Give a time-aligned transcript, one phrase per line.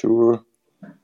[0.00, 0.44] Sure.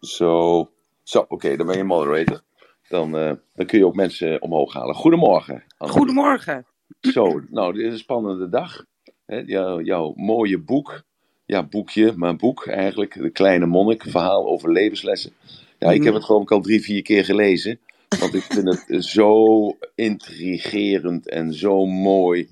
[0.00, 0.70] Zo.
[1.02, 2.42] Zo, oké, dan ben je moderator.
[2.88, 4.94] Dan, eh, dan kun je ook mensen omhoog halen.
[4.94, 5.64] Goedemorgen.
[5.78, 6.66] Goedemorgen.
[7.00, 8.84] Zo, nou, dit is een spannende dag.
[9.26, 11.02] Hè, jouw, jouw mooie boek.
[11.46, 13.14] Ja, boekje, maar boek eigenlijk.
[13.14, 15.32] De Kleine Monnik, verhaal over levenslessen.
[15.78, 17.78] Ja, ik heb het geloof ik al drie, vier keer gelezen.
[18.20, 22.48] Want ik vind het zo intrigerend en zo mooi.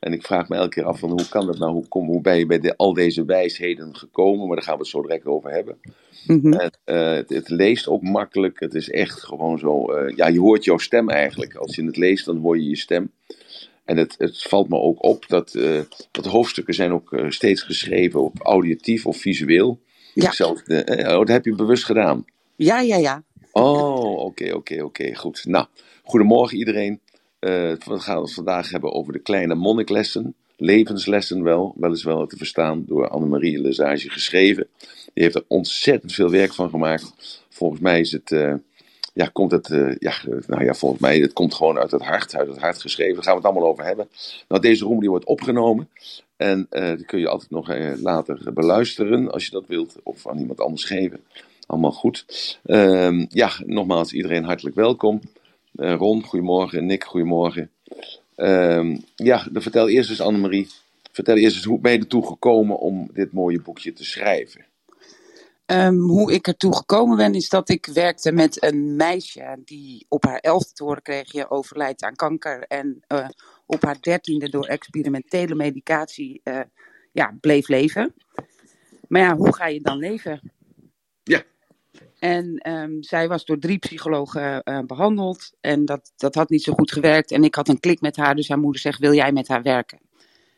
[0.00, 1.72] En ik vraag me elke keer af van hoe kan dat nou?
[1.72, 4.46] Hoe, kom, hoe ben je bij de, al deze wijsheden gekomen?
[4.46, 5.78] Maar daar gaan we het zo direct over hebben.
[6.26, 6.52] Mhm.
[6.52, 8.60] En, eh, het, het leest ook makkelijk.
[8.60, 9.92] Het is echt gewoon zo.
[9.92, 11.54] eh, ja, je hoort jouw stem eigenlijk.
[11.54, 13.10] Als je het leest, dan hoor je je stem.
[13.84, 18.22] En het, het valt me ook op dat, eh, dat hoofdstukken zijn ook steeds geschreven
[18.22, 19.80] op auditief of visueel.
[20.14, 20.32] Ja.
[20.64, 22.24] Eh, oh, dat heb je bewust gedaan.
[22.56, 23.22] Ja, ja, ja.
[23.52, 25.44] Oh, oké, oké, oké, goed.
[25.44, 25.66] Nou,
[26.04, 27.00] goedemorgen iedereen.
[27.38, 30.34] Eh, we gaan het vandaag hebben over de kleine monniklessen.
[30.56, 34.66] Levenslessen wel, weliswaar te verstaan door Annemarie Lesage geschreven.
[35.14, 37.12] Die heeft er ontzettend veel werk van gemaakt.
[37.48, 38.54] Volgens mij is het, eh,
[39.14, 40.14] ja, komt het, eh, ja,
[40.46, 43.14] nou ja, volgens mij, het komt gewoon uit het hart, uit het hart geschreven.
[43.14, 44.08] Daar gaan we het allemaal over hebben.
[44.48, 45.88] Nou, deze room die wordt opgenomen.
[46.36, 47.68] En die kun je altijd nog
[48.00, 49.96] later beluisteren, als je dat wilt.
[50.02, 51.20] Of aan iemand anders geven.
[51.66, 52.24] Allemaal goed.
[52.64, 55.20] Ehm, ja, nogmaals, iedereen hartelijk welkom.
[55.78, 56.86] Eh, Ron, goedemorgen.
[56.86, 57.70] Nick, goedemorgen.
[58.34, 60.68] Ehm, ja, dan vertel eerst eens Annemarie.
[61.12, 64.66] Vertel eerst eens, hoe ben je ertoe gekomen om dit mooie boekje te schrijven?
[65.66, 70.24] Ehm, hoe ik ertoe gekomen ben, is dat ik werkte met een meisje die op
[70.24, 72.64] haar elfde te horen kreeg je overlijdt aan kanker.
[72.68, 73.28] En eh,
[73.66, 76.60] op haar dertiende door experimentele medicatie eh,
[77.12, 78.14] ja, bleef leven.
[79.08, 80.52] Maar ja, hoe ga je dan leven?
[82.18, 85.50] En ehm, zij was door drie psychologen eh, behandeld.
[85.60, 87.30] En dat, dat had niet zo goed gewerkt.
[87.30, 89.62] En ik had een klik met haar, dus haar moeder zegt: Wil jij met haar
[89.62, 89.98] werken?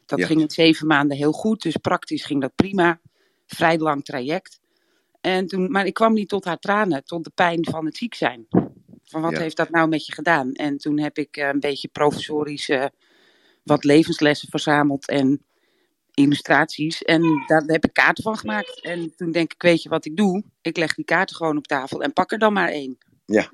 [0.06, 0.26] Dat Ja.
[0.26, 1.62] ging in zeven maanden heel goed.
[1.62, 3.00] Dus praktisch ging dat prima.
[3.46, 4.60] Vrij lang traject.
[5.20, 8.14] En toen, maar ik kwam niet tot haar tranen, tot de pijn van het ziek
[8.14, 8.46] zijn.
[9.04, 9.40] Van wat Ja.
[9.40, 10.52] heeft dat nou met je gedaan?
[10.52, 12.84] En toen heb ik eh, een beetje professorisch eh,
[13.62, 15.44] wat levenslessen verzameld en
[16.20, 17.02] illustraties.
[17.02, 18.80] En daar heb ik kaarten van gemaakt.
[18.82, 20.44] En toen denk ik, weet je wat ik doe?
[20.62, 22.98] Ik leg die kaarten gewoon op tafel en pak er dan maar één.
[23.26, 23.50] Ja,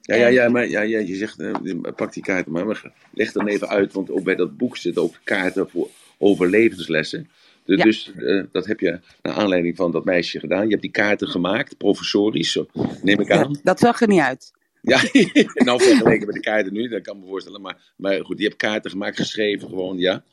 [0.00, 1.52] ja, ja, maar ja, ja, je zegt, eh,
[1.96, 2.66] pak die kaarten maar.
[2.66, 5.88] maar leg dan even uit, want ook bij dat boek zitten ook kaarten voor,
[6.18, 7.28] over levenslessen.
[7.64, 7.84] Dus, Ja.
[7.84, 10.64] dus eh, dat heb je naar aanleiding van dat meisje gedaan.
[10.64, 12.66] Je hebt die kaarten gemaakt, professorisch, zo
[13.02, 13.60] neem ik aan.
[13.62, 14.52] Dat zag er niet uit.
[14.80, 15.00] Ja,
[15.64, 17.60] nou vergeleken met de kaarten nu, dat kan ik me voorstellen.
[17.60, 20.24] Maar, maar goed, je hebt kaarten gemaakt, geschreven gewoon, ja.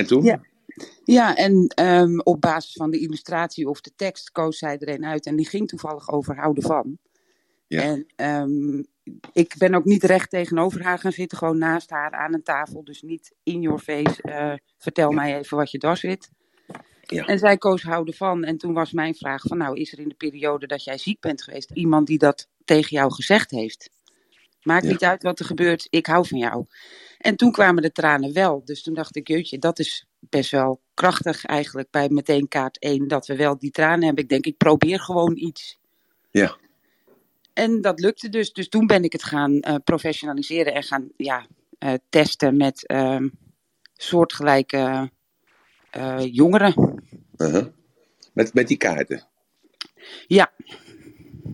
[0.00, 0.22] En toen?
[0.24, 0.40] Ja.
[1.04, 5.04] Ja, en ehm, op basis van de illustratie of de tekst koos zij er een
[5.04, 5.26] uit.
[5.26, 6.98] En die ging toevallig over houden van.
[7.66, 7.82] Ja.
[7.82, 8.82] En ehm,
[9.32, 12.84] ik ben ook niet recht tegenover haar gaan zitten, gewoon naast haar aan een tafel.
[12.84, 16.30] Dus niet in your face, eh, vertel mij even wat je dwars zit.
[17.02, 17.26] Ja.
[17.26, 18.44] En zij koos houden van.
[18.44, 21.20] En toen was mijn vraag van, nou, is er in de periode dat jij ziek
[21.20, 23.90] bent geweest, iemand die dat tegen jou gezegd heeft?
[24.62, 24.90] Maakt Ja.
[24.90, 26.66] niet uit wat er gebeurt, ik hou van jou.
[27.20, 28.64] En toen kwamen de tranen wel.
[28.64, 33.08] Dus toen dacht ik, jeetje, dat is best wel krachtig eigenlijk bij meteen kaart 1
[33.08, 34.22] dat we wel die tranen hebben.
[34.22, 35.78] Ik denk, ik probeer gewoon iets.
[36.30, 36.56] Ja.
[37.52, 38.52] En dat lukte dus.
[38.52, 41.46] Dus toen ben ik het gaan eh, professionaliseren en gaan ja,
[41.78, 43.28] eh, testen met ehm,
[43.94, 45.10] soortgelijke
[45.90, 47.02] eh, jongeren.
[47.36, 47.66] Uh-huh.
[48.32, 49.26] met, met die kaarten?
[50.26, 50.52] Ja,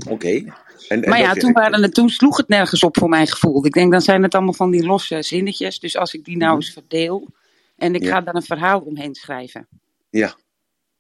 [0.08, 0.44] Oké.
[0.88, 3.66] En, en maar ja, toen, waren het, toen sloeg het nergens op voor mijn gevoel.
[3.66, 5.78] Ik denk, dan zijn het allemaal van die losse zinnetjes.
[5.80, 7.28] Dus als ik die nou eens verdeel
[7.76, 8.08] en ik Mhm.
[8.10, 8.16] Ja.
[8.16, 9.68] ga daar een verhaal omheen schrijven.
[10.10, 10.34] Ja.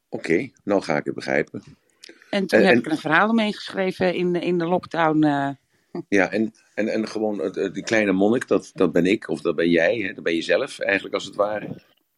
[0.08, 1.62] Oké, nou ga ik het begrijpen.
[2.30, 5.22] En toen En- heb ik er een verhaal omheen geschreven in de, in de lockdown.
[5.24, 5.48] eh,
[6.08, 9.70] Ja, en, en, en gewoon die kleine monnik, dat, dat ben ik, of dat ben
[9.70, 11.68] jij, hè, dat ben je zelf eigenlijk als het ware.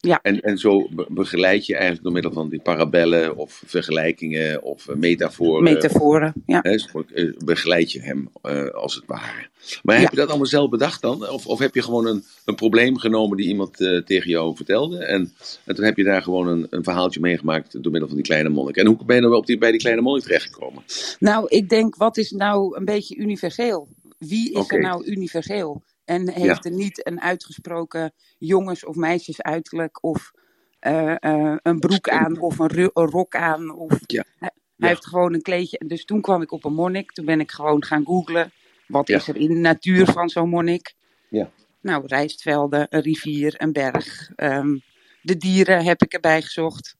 [0.00, 0.18] Ja.
[0.22, 4.88] En, en zo be- begeleid je eigenlijk door middel van die parabellen of vergelijkingen of
[4.88, 5.62] eh, metaforen.
[5.62, 6.32] metaforen.
[6.46, 6.60] Ja.
[6.62, 9.48] hè, zo, eh, begeleid je hem eh, als het ware.
[9.82, 10.10] Maar heb Ja.
[10.10, 11.28] je dat allemaal zelf bedacht dan?
[11.28, 15.04] Of, of heb je gewoon een, een probleem genomen die iemand tegen jou vertelde?
[15.04, 15.32] En,
[15.64, 18.48] en toen heb je daar gewoon een, een verhaaltje meegemaakt door middel van die kleine
[18.48, 18.76] monnik.
[18.76, 20.82] En hoe ben je dan op die, bij die kleine monnik terechtgekomen?
[21.18, 23.88] Nou, ik denk, wat is nou een beetje universeel?
[24.18, 25.82] Wie is er nou universeel?
[26.08, 30.30] En heeft er niet een uitgesproken jongens- of meisjesuiterlijk of
[30.78, 33.70] eh, eh, een broek aan of een, rok aan?
[33.70, 34.24] Of, Ja.
[34.38, 35.80] Hij, heeft gewoon een kleedje.
[35.86, 37.12] Dus toen kwam ik op een monnik.
[37.12, 38.52] Toen ben ik gewoon gaan googlen.
[38.86, 40.94] Wat is er in de natuur van zo'n monnik?
[41.30, 41.50] Ja.
[41.80, 44.30] Nou, rijstvelden, een rivier, een berg.
[44.36, 44.78] ehm,
[45.22, 46.96] de dieren heb ik erbij gezocht.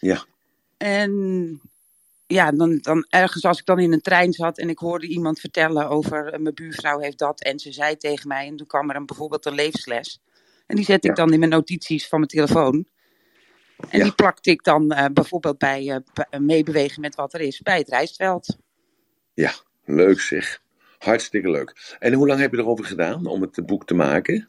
[0.00, 0.24] Ja.
[0.76, 1.60] En
[2.32, 5.40] ja, dan, dan ergens als ik dan in een trein zat en ik hoorde iemand
[5.40, 8.90] vertellen over eh, mijn buurvrouw heeft dat en ze zei tegen mij en toen kwam
[8.90, 10.20] er een, bijvoorbeeld een levensles.
[10.66, 12.86] En die zet ik dan in mijn notities van mijn telefoon.
[13.90, 14.04] En Ja.
[14.04, 17.88] die plakte ik dan eh, bijvoorbeeld bij eh, meebewegen met wat er is, bij het
[17.88, 18.56] rijstveld.
[19.34, 19.52] Ja,
[19.84, 20.60] leuk zeg.
[20.98, 21.96] Hartstikke leuk.
[21.98, 24.48] En hoe lang heb je erover gedaan om het boek te maken?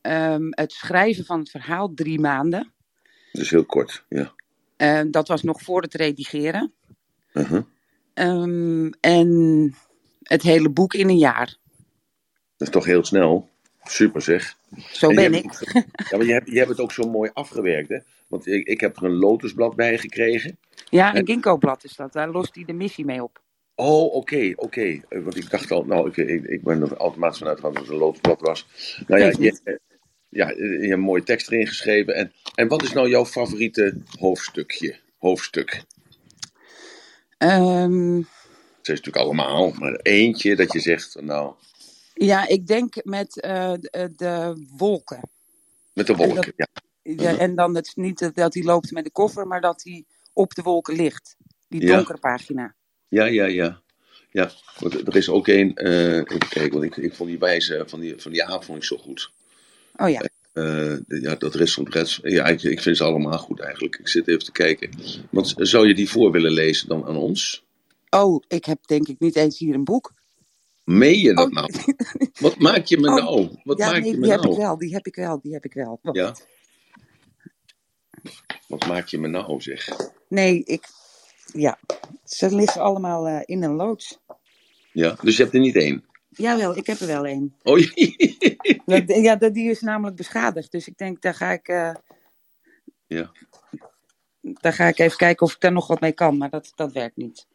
[0.00, 2.72] Ehm, het schrijven van het verhaal drie maanden.
[3.32, 4.34] Dus heel kort, ja.
[4.76, 6.72] Eh, dat was nog voor het redigeren.
[7.32, 7.62] Uh-huh.
[8.14, 9.74] Ehm, en
[10.22, 11.56] het hele boek in een jaar.
[12.56, 13.48] Dat is toch heel snel.
[13.82, 14.56] Super zeg.
[14.92, 15.72] Zo En ben hebt- ik.
[16.10, 17.98] Ja, maar je hebt, je hebt het ook zo mooi afgewerkt, hè?
[18.28, 20.58] Want ik, ik heb er een lotusblad bij gekregen.
[20.90, 22.12] Ja, een ginkgo-blad is dat.
[22.12, 23.42] Daar lost hij de missie mee op.
[23.74, 25.00] Oh, oké, oké.
[25.08, 27.82] Eh, Want ik dacht al, nou, ik, ik, ik ben er automatisch vanuit gegaan dat
[27.82, 28.66] het een lotusblad was.
[29.06, 29.74] Nou ja, je, eh,
[30.28, 32.14] ja, je hebt een mooie tekst erin geschreven.
[32.14, 34.96] En, en wat is nou jouw favoriete hoofdstukje?
[35.18, 35.82] Hoofdstuk?
[37.38, 41.54] Ehm, Het is natuurlijk allemaal, maar eentje dat je zegt, van, nou,
[42.14, 45.20] ja, ik denk met eh, de, de wolken.
[45.92, 46.52] met de dat- wolken.
[46.56, 46.66] Ja,
[47.02, 50.54] Ja, en dan het, niet dat- hij loopt met de koffer, maar dat hij op
[50.54, 51.36] de wolken ligt.
[51.68, 51.94] Die Ja.
[51.96, 52.74] donkere pagina.
[53.08, 53.44] ja, ja.
[53.44, 53.80] ja.
[54.30, 54.50] Ja,
[55.04, 58.14] er is ook één, eh even kijken, want ik, ik vond die wijze van die,
[58.20, 59.30] van die avond zo goed.
[59.96, 60.22] Oh ja.
[60.58, 62.18] Eh, ja, dat restaurant.
[62.22, 63.96] Ja, ik, ik vind ze allemaal goed eigenlijk.
[63.96, 64.90] Ik zit even te kijken.
[65.30, 67.64] Want zou je die voor willen lezen dan aan ons?
[68.10, 70.12] Oh, ik heb denk ik niet eens hier een boek.
[70.84, 71.52] Meen je dat Oh.
[71.52, 71.70] nou?
[72.38, 73.24] Wat maak je me Oh.
[73.24, 73.58] nou?
[73.64, 74.52] Wat ja, maak nee, je me die heb nou?
[74.52, 75.98] ik wel, die heb ik wel, die heb ik wel.
[76.02, 76.16] Wacht.
[76.16, 76.34] Ja.
[78.68, 79.88] Wat maak je me nou, zeg?
[80.28, 80.86] Nee, ik.
[81.52, 81.78] Ja,
[82.24, 84.18] ze liggen allemaal eh, in een loods.
[84.92, 86.04] Ja, dus je hebt er niet één.
[86.38, 87.54] Jawel, ik heb er wel een.
[87.62, 87.78] Oh,
[89.06, 90.72] Ja, die is namelijk beschadigd.
[90.72, 91.68] Dus ik denk, daar ga ik.
[91.68, 91.94] eh,
[93.06, 93.32] ja.
[94.40, 96.92] daar ga ik even kijken of ik daar nog wat mee kan, maar dat, dat
[96.92, 97.46] werkt niet.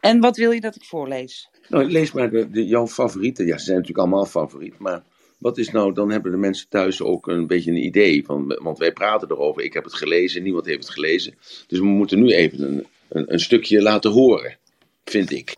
[0.00, 1.50] En wat wil je dat ik voorlees?
[1.68, 3.46] Nou, lees maar de, de, jouw favorieten.
[3.46, 4.78] Ja, ze zijn natuurlijk allemaal favoriet.
[4.78, 5.02] Maar
[5.38, 8.24] wat is nou, dan hebben de mensen thuis ook een beetje een idee.
[8.24, 9.62] Van, want wij praten erover.
[9.62, 11.34] Ik heb het gelezen, niemand heeft het gelezen.
[11.66, 14.58] Dus we moeten nu even een, een, een stukje laten horen.
[15.04, 15.56] Vind ik.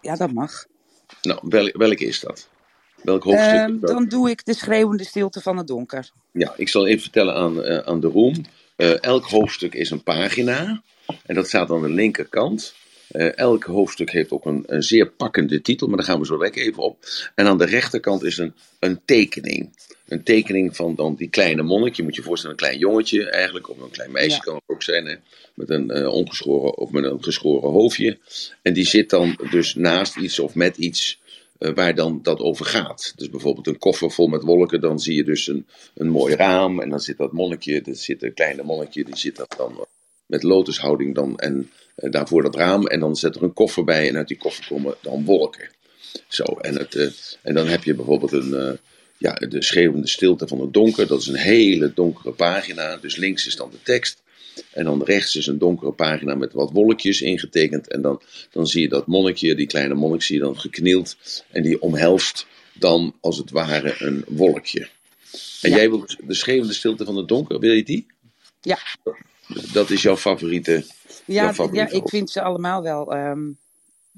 [0.00, 0.66] Ja, dat mag.
[1.24, 2.48] Nou, wel, welke is dat?
[3.02, 3.54] Welk hoofdstuk?
[3.54, 6.10] Ehm, dan doe ik de schreeuwende stilte van het donker.
[6.32, 8.44] Ja, ik zal even vertellen aan, eh, aan de room.
[8.76, 10.82] Eh, elk hoofdstuk is een pagina.
[11.26, 12.74] En dat staat aan de linkerkant.
[13.08, 16.36] Eh, elk hoofdstuk heeft ook een, een zeer pakkende titel, maar daar gaan we zo
[16.36, 17.06] direct even op.
[17.34, 19.70] En aan de rechterkant is een, een tekening.
[20.08, 21.94] Een tekening van dan die kleine monnik.
[21.94, 24.38] Je moet je voorstellen, een klein jongetje eigenlijk, of een klein meisje Ja.
[24.38, 25.14] kan het ook zijn, hè,
[25.54, 28.18] met een eh, ongeschoren of met een geschoren hoofdje.
[28.62, 31.20] En die zit dan dus naast iets of met iets
[31.58, 33.12] eh, waar dan dat over gaat.
[33.16, 36.80] Dus bijvoorbeeld een koffer vol met wolken, dan zie je dus een, een mooi raam
[36.80, 39.86] en dan zit dat monnikje, dat zit een kleine monnikje, die zit dat dan
[40.26, 44.08] met lotushouding dan en eh, daarvoor dat raam en dan zet er een koffer bij
[44.08, 45.68] en uit die koffer komen dan wolken.
[46.28, 48.78] Zo, en, het, en dan heb je bijvoorbeeld een,
[49.18, 53.46] ja, de schreeuwende stilte van het donker, dat is een hele donkere pagina, dus links
[53.46, 54.22] is dan de tekst.
[54.72, 57.88] En dan rechts is een donkere pagina met wat wolkjes ingetekend.
[57.88, 58.20] En dan,
[58.50, 61.16] dan zie je dat monnikje, die kleine monnik, zie je dan geknield.
[61.50, 64.88] En die omhelst dan als het ware een wolkje.
[65.62, 65.76] En Ja.
[65.76, 68.06] jij wil de schreeuwende stilte van het donker, wil je die?
[68.60, 68.78] Ja.
[69.72, 70.84] Dat is jouw favoriete.
[71.24, 73.12] Ja, jouw ja ik vind ze allemaal wel.
[73.14, 73.50] ehm,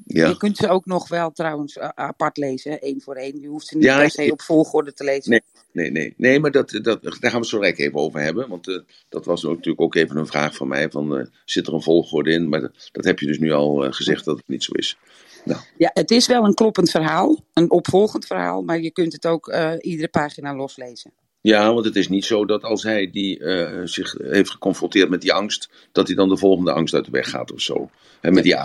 [0.04, 0.28] Ja.
[0.28, 3.40] Je kunt ze ook nog wel trouwens eh, apart lezen, één voor één.
[3.40, 5.30] Je hoeft ze niet Ja, per se op volgorde te lezen.
[5.30, 5.42] Nee.
[5.72, 8.48] Nee, nee, nee, maar dat, dat, daar gaan we het zo direct even over hebben.
[8.48, 8.78] Want eh,
[9.08, 11.82] dat was ook natuurlijk ook even een vraag van mij: van, eh, zit er een
[11.82, 12.48] volgorde in?
[12.48, 14.98] Maar dat, dat heb je dus nu al gezegd dat het niet zo is.
[15.44, 19.26] Nou, Ja, het is wel een kloppend verhaal, een opvolgend verhaal, maar je kunt het
[19.26, 21.12] ook iedere pagina loslezen.
[21.40, 23.40] Ja, want het is niet zo dat als hij die,
[23.84, 27.30] zich heeft geconfronteerd met die angst, dat hij dan de volgende angst uit de weg
[27.30, 27.90] gaat of zo.
[28.20, 28.56] En met die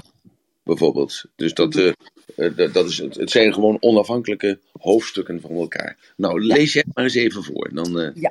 [0.63, 1.23] bijvoorbeeld.
[1.35, 1.87] Dus dat, eh,
[2.35, 6.13] eh, dat, dat is, het het zijn gewoon onafhankelijke hoofdstukken van elkaar.
[6.17, 7.69] Nou, lees jij maar eens even voor.
[7.73, 8.29] Dan, eh,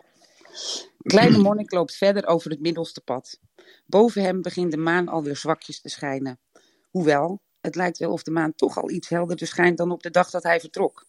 [1.03, 3.39] Kleine monnik loopt verder over het middelste pad.
[3.87, 6.39] Boven hem begint de maan alweer zwakjes te schijnen.
[6.91, 10.11] Hoewel, het lijkt wel of de maan toch al iets helderder schijnt dan op de
[10.11, 11.07] dag dat hij vertrok.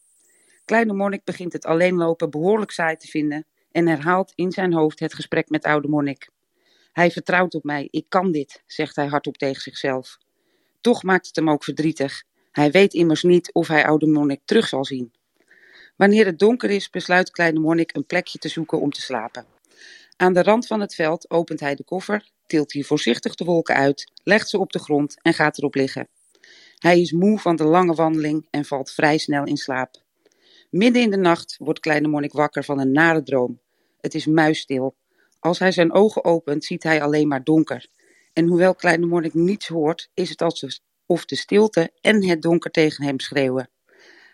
[0.66, 5.14] Kleine monnik begint het alleenlopen behoorlijk saai te vinden en herhaalt in zijn hoofd het
[5.14, 6.30] gesprek met oude monnik.
[6.92, 10.18] Hij vertrouwt op mij, ik kan dit, zegt hij hardop tegen zichzelf.
[10.82, 12.24] Toch maakt het hem ook verdrietig.
[12.52, 15.12] Hij weet immers niet of hij oude monnik terug zal zien.
[15.96, 19.46] Wanneer het donker is, besluit kleine monnik een plekje te zoeken om te slapen.
[20.18, 23.76] Aan de rand van het veld opent hij de koffer, tilt hier voorzichtig de wolken
[23.76, 26.08] uit, legt ze op de grond en gaat erop liggen.
[26.78, 30.02] Hij is moe van de lange wandeling en valt vrij snel in slaap.
[30.70, 33.60] Midden in de nacht wordt kleine monnik wakker van een nare droom.
[34.00, 34.96] Het is muisstil.
[35.40, 37.88] Als hij zijn ogen opent, ziet hij alleen maar donker.
[38.34, 43.04] En hoewel kleine monnik niets hoort, is het alsof de stilte en het donker tegen
[43.06, 43.70] hem schreeuwen.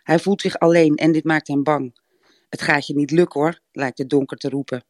[0.04, 2.00] Hij voelt zich alleen en dit maakt hem bang.
[2.50, 4.86] Het gaat je niet lukken hoor, lijkt het donker te roepen.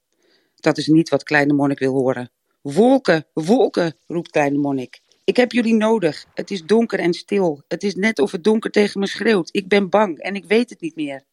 [0.55, 2.31] Dat is niet wat kleine monnik wil horen.
[2.61, 5.01] Wolken, wolken, roept kleine monnik.
[5.23, 6.25] Ik heb jullie nodig.
[6.33, 7.63] Het is donker en stil.
[7.67, 9.49] Het is net of het donker tegen me schreeuwt.
[9.51, 11.23] Ik ben bang en ik weet het niet meer.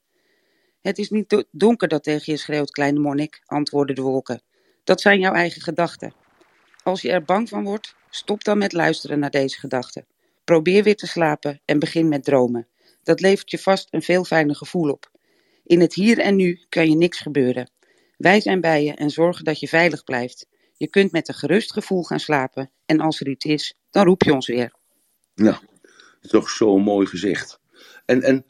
[0.81, 4.43] Het is niet donker dat tegen je schreeuwt, kleine monnik, antwoordden de wolken.
[4.85, 6.14] Dat zijn jouw eigen gedachten.
[6.85, 10.07] Als je er bang van wordt, stop dan met luisteren naar deze gedachten.
[10.45, 12.69] Probeer weer te slapen en begin met dromen.
[13.03, 15.11] Dat levert je vast een veel fijner gevoel op.
[15.64, 17.71] In het hier en nu kan je niks gebeuren.
[18.17, 20.47] Wij zijn bij je en zorgen dat je veilig blijft.
[20.76, 24.23] Je kunt met een gerust gevoel gaan slapen en als er iets is, dan roep
[24.23, 24.73] je ons weer.
[25.35, 25.57] Nou,
[26.21, 27.61] toch zo mooi gezegd.
[28.05, 28.45] En, en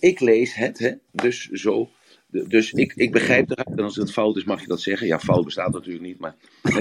[0.00, 1.90] ik lees het, hè, dus zo.
[2.28, 5.06] Dus ik, ik begrijp eruit, en als het fout is, mag je dat zeggen.
[5.06, 6.34] Ja, fout bestaat natuurlijk niet, maar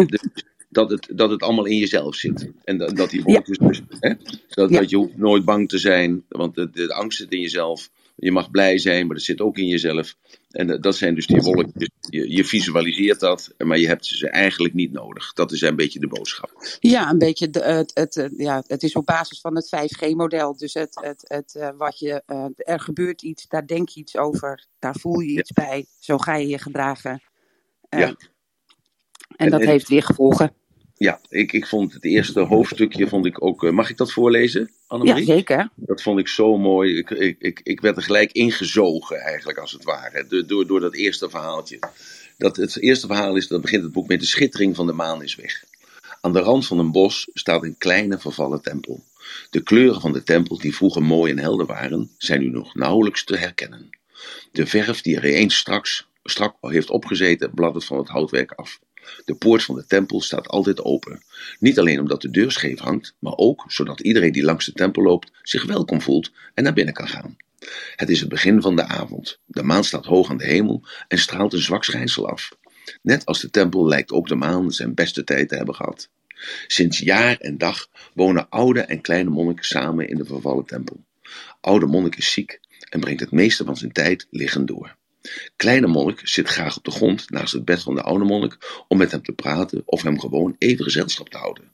[0.70, 2.52] dat, het, dat het allemaal in jezelf zit.
[2.64, 4.14] En dat, dat die woordjes, dus, hè,
[4.48, 7.90] dat, dat je hoeft nooit bang te zijn, want de, de angst zit in jezelf.
[8.16, 10.16] Je mag blij zijn, maar dat zit ook in jezelf.
[10.50, 11.90] En dat zijn dus die wolkjes.
[12.10, 15.34] Je, je, visualiseert dat, maar je hebt ze eigenlijk niet nodig.
[15.34, 16.78] Dat is een beetje de boodschap.
[16.80, 17.50] Ja, een beetje.
[17.50, 20.58] De, het, het, ja, het is op basis van het 5G-model.
[20.58, 22.24] Dus het, het, het, eh, wat je,
[22.56, 25.86] er gebeurt iets, daar denk je iets over, daar voel je iets bij.
[26.00, 27.22] Zo ga je je gedragen.
[27.90, 28.16] Uh, ja.
[29.40, 30.54] En, en dat heeft weer gevolgen.
[30.98, 33.64] Ja, ik, ik vond het eerste hoofdstukje vond ik ook.
[33.64, 35.26] Uh, mag ik dat voorlezen, Annemarie?
[35.26, 35.70] Ja, zeker.
[35.76, 36.98] Dat vond ik zo mooi.
[36.98, 40.46] Ik, ik, ik, ik werd er gelijk ingezogen, eigenlijk, als het ware.
[40.46, 41.80] Door, door dat eerste verhaaltje.
[42.38, 45.24] Dat, het eerste verhaal is, dat begint het boek met de schittering van de maan
[45.24, 45.64] is weg.
[46.22, 49.04] Aan de rand van een bos staat een kleine vervallen tempel.
[49.50, 53.24] De kleuren van de tempel, die vroeger mooi en helder waren, zijn nu nog nauwelijks
[53.24, 53.90] te herkennen.
[54.52, 58.80] De verf die er eens straks, strak heeft opgezeten, bladdert van het houtwerk af.
[59.26, 61.24] De poort van de tempel staat altijd open.
[61.60, 65.04] Niet alleen omdat de deur scheef hangt, maar ook zodat iedereen die langs de tempel
[65.04, 67.38] loopt zich welkom voelt en naar binnen kan gaan.
[67.96, 69.40] Het is het begin van de avond.
[69.46, 72.58] De maan staat hoog aan de hemel en straalt een zwak schijnsel af.
[73.02, 76.10] Net als de tempel lijkt ook de maan zijn beste tijd te hebben gehad.
[76.68, 81.04] Sinds jaar en dag wonen oude en kleine monniken samen in de vervallen tempel.
[81.62, 84.98] Oude monnik is ziek en brengt het meeste van zijn tijd liggend door.
[85.56, 88.98] Kleine monnik zit graag op de grond naast het bed van de oude monnik om
[88.98, 91.72] met hem te praten of hem gewoon even gezelschap te houden.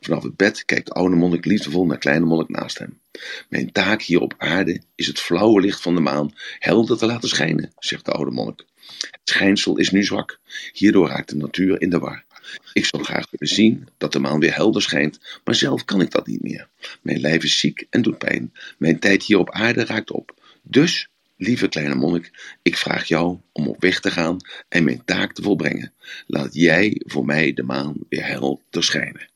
[0.00, 3.00] Vanaf het bed kijkt de oude monnik liefdevol naar kleine monnik naast hem.
[3.48, 7.28] Mijn taak hier op aarde is het flauwe licht van de maan helder te laten
[7.28, 8.64] schijnen, zegt de oude monnik.
[8.96, 10.40] Het schijnsel is nu zwak,
[10.72, 12.24] hierdoor raakt de natuur in de war.
[12.72, 16.10] Ik zou graag willen zien dat de maan weer helder schijnt, maar zelf kan ik
[16.10, 16.68] dat niet meer.
[17.02, 18.52] Mijn lijf is ziek en doet pijn.
[18.78, 20.34] Mijn tijd hier op aarde raakt op.
[20.62, 21.08] Dus
[21.40, 24.36] Lieve kleine monnik, ik vraag jou om op weg te gaan
[24.68, 25.92] en mijn taak te volbrengen.
[26.26, 29.28] Laat jij voor mij de maan weer helder schijnen.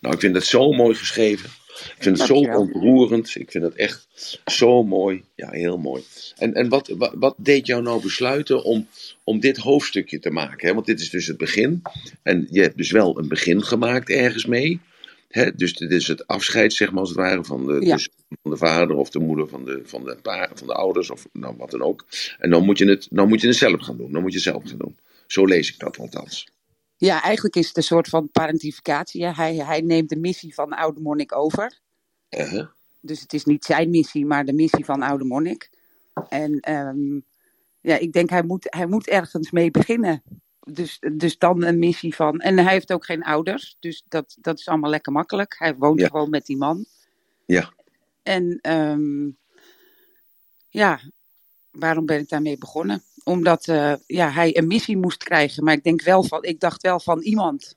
[0.00, 1.50] Nou, ik vind het zo mooi geschreven.
[1.78, 3.34] Ik vind het zo ontroerend.
[3.34, 4.08] Ik vind het echt
[4.44, 5.24] zo mooi.
[5.34, 6.02] Ja, heel mooi.
[6.36, 8.88] En, en wat, wat, wat deed jou nou besluiten om,
[9.24, 10.68] om dit hoofdstukje te maken?
[10.68, 10.74] Hè?
[10.74, 11.82] Want dit is dus het begin.
[12.22, 14.80] En je hebt dus wel een begin gemaakt ergens mee
[15.56, 18.08] dus dit is het afscheid, zeg maar, als het ware, van de, dus
[18.42, 21.26] van de vader of de moeder van de, van, de pa, van de ouders of
[21.32, 22.06] nou, wat dan ook.
[22.38, 24.12] En dan moet, je het, dan moet je het zelf gaan doen.
[24.12, 24.98] Dan moet je zelf gaan doen.
[25.26, 26.48] Zo lees ik dat althans.
[26.96, 29.26] Ja, eigenlijk is het een soort van parentificatie.
[29.26, 31.78] Hij, hij neemt de missie van oude monnik over.
[32.30, 32.66] Uh-huh.
[33.00, 35.70] Dus het is niet zijn missie, maar de missie van oude monnik.
[36.28, 37.24] En um,
[37.80, 40.22] ja, ik denk hij moet, hij moet ergens mee beginnen
[40.72, 42.40] dus, dus dan een missie van.
[42.40, 45.54] En hij heeft ook geen ouders, dus dat, dat is allemaal lekker makkelijk.
[45.58, 46.86] Hij woont gewoon met die man.
[47.46, 47.72] Ja.
[48.22, 49.36] En um,
[50.68, 51.00] ja,
[51.70, 53.02] waarom ben ik daarmee begonnen?
[53.24, 56.82] Omdat uh, ja, hij een missie moest krijgen, maar ik, denk wel van, ik dacht
[56.82, 57.76] wel van iemand.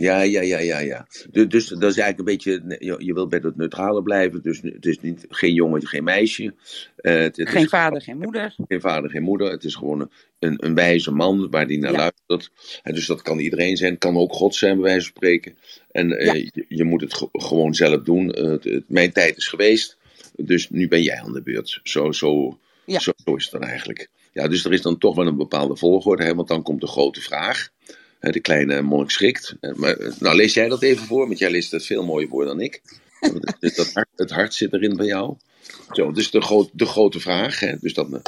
[0.00, 1.06] Ja, ja, ja, ja, ja.
[1.30, 4.42] Dus, dus dat is eigenlijk een beetje, je, je wilt bij het neutrale blijven.
[4.42, 6.42] Dus het is niet, geen jongen, geen meisje.
[6.42, 6.52] Uh,
[7.14, 8.54] het, het geen vader, geen moeder.
[8.68, 9.50] Geen vader, geen moeder.
[9.50, 12.50] Het is gewoon een, een wijze man waar die naar luistert.
[12.82, 13.90] En dus dat kan iedereen zijn.
[13.90, 15.56] Het kan ook God zijn, bij wijze van spreken.
[15.90, 18.38] En uh, je, je, moet het gewoon zelf doen.
[18.38, 19.96] Uh, mijn tijd is geweest.
[20.36, 21.80] Dus nu ben jij aan de beurt.
[21.82, 24.08] Zo, zo, zo, zo, is het dan eigenlijk.
[24.32, 26.24] Ja, dus er is dan toch wel een bepaalde volgorde.
[26.24, 27.68] Hè, want dan komt de grote vraag
[28.20, 29.56] de kleine monnik schrikt.
[29.60, 32.28] Eh, maar, eh, nou, lees jij dat even voor, want jij leest het veel mooier
[32.28, 32.82] voor dan ik.
[33.60, 35.36] Dus dat hart, het hart zit erin bij jou.
[35.90, 37.76] Zo, dus de, groot, de grote vraag, hè?
[37.80, 38.22] dus dat een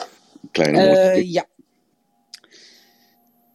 [0.50, 1.24] kleine monnik.
[1.24, 1.46] Uh, ja.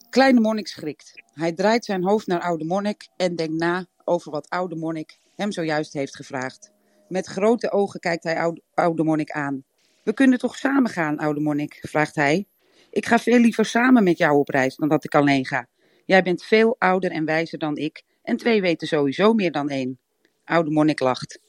[0.10, 1.12] Kleine monnik schrikt.
[1.34, 5.52] Hij draait zijn hoofd naar oude monnik en denkt na over wat oude monnik hem
[5.52, 6.72] zojuist heeft gevraagd.
[7.08, 9.64] Met grote ogen kijkt hij oude, oude monnik aan.
[10.04, 11.80] We kunnen toch samen gaan, oude monnik?
[11.82, 12.48] vraagt hij.
[12.90, 15.68] Ik ga veel liever samen met jou op reis dan dat ik alleen ga.
[16.06, 20.00] Jij bent veel ouder en wijzer dan ik, en twee weten sowieso meer dan één.
[20.44, 21.40] Oude monnik lacht.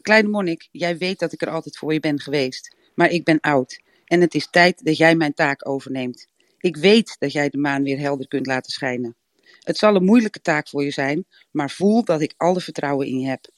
[0.00, 3.40] Kleine monnik, jij weet dat ik er altijd voor je ben geweest, maar ik ben
[3.40, 6.26] oud en het is tijd dat jij mijn taak overneemt.
[6.58, 9.16] Ik weet dat jij de maan weer helder kunt laten schijnen.
[9.60, 13.18] Het zal een moeilijke taak voor je zijn, maar voel dat ik alle vertrouwen in
[13.18, 13.50] je heb.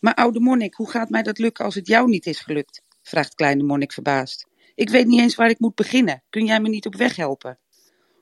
[0.00, 2.82] Maar oude monnik, hoe gaat mij dat lukken als het jou niet is gelukt?
[3.02, 4.46] vraagt kleine monnik verbaasd.
[4.74, 6.22] Ik weet niet eens waar ik moet beginnen.
[6.30, 7.58] Kun jij me niet op weg helpen?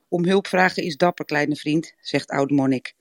[0.09, 2.93] Om hulp vragen is dapper, kleine vriend, zegt oude monnik.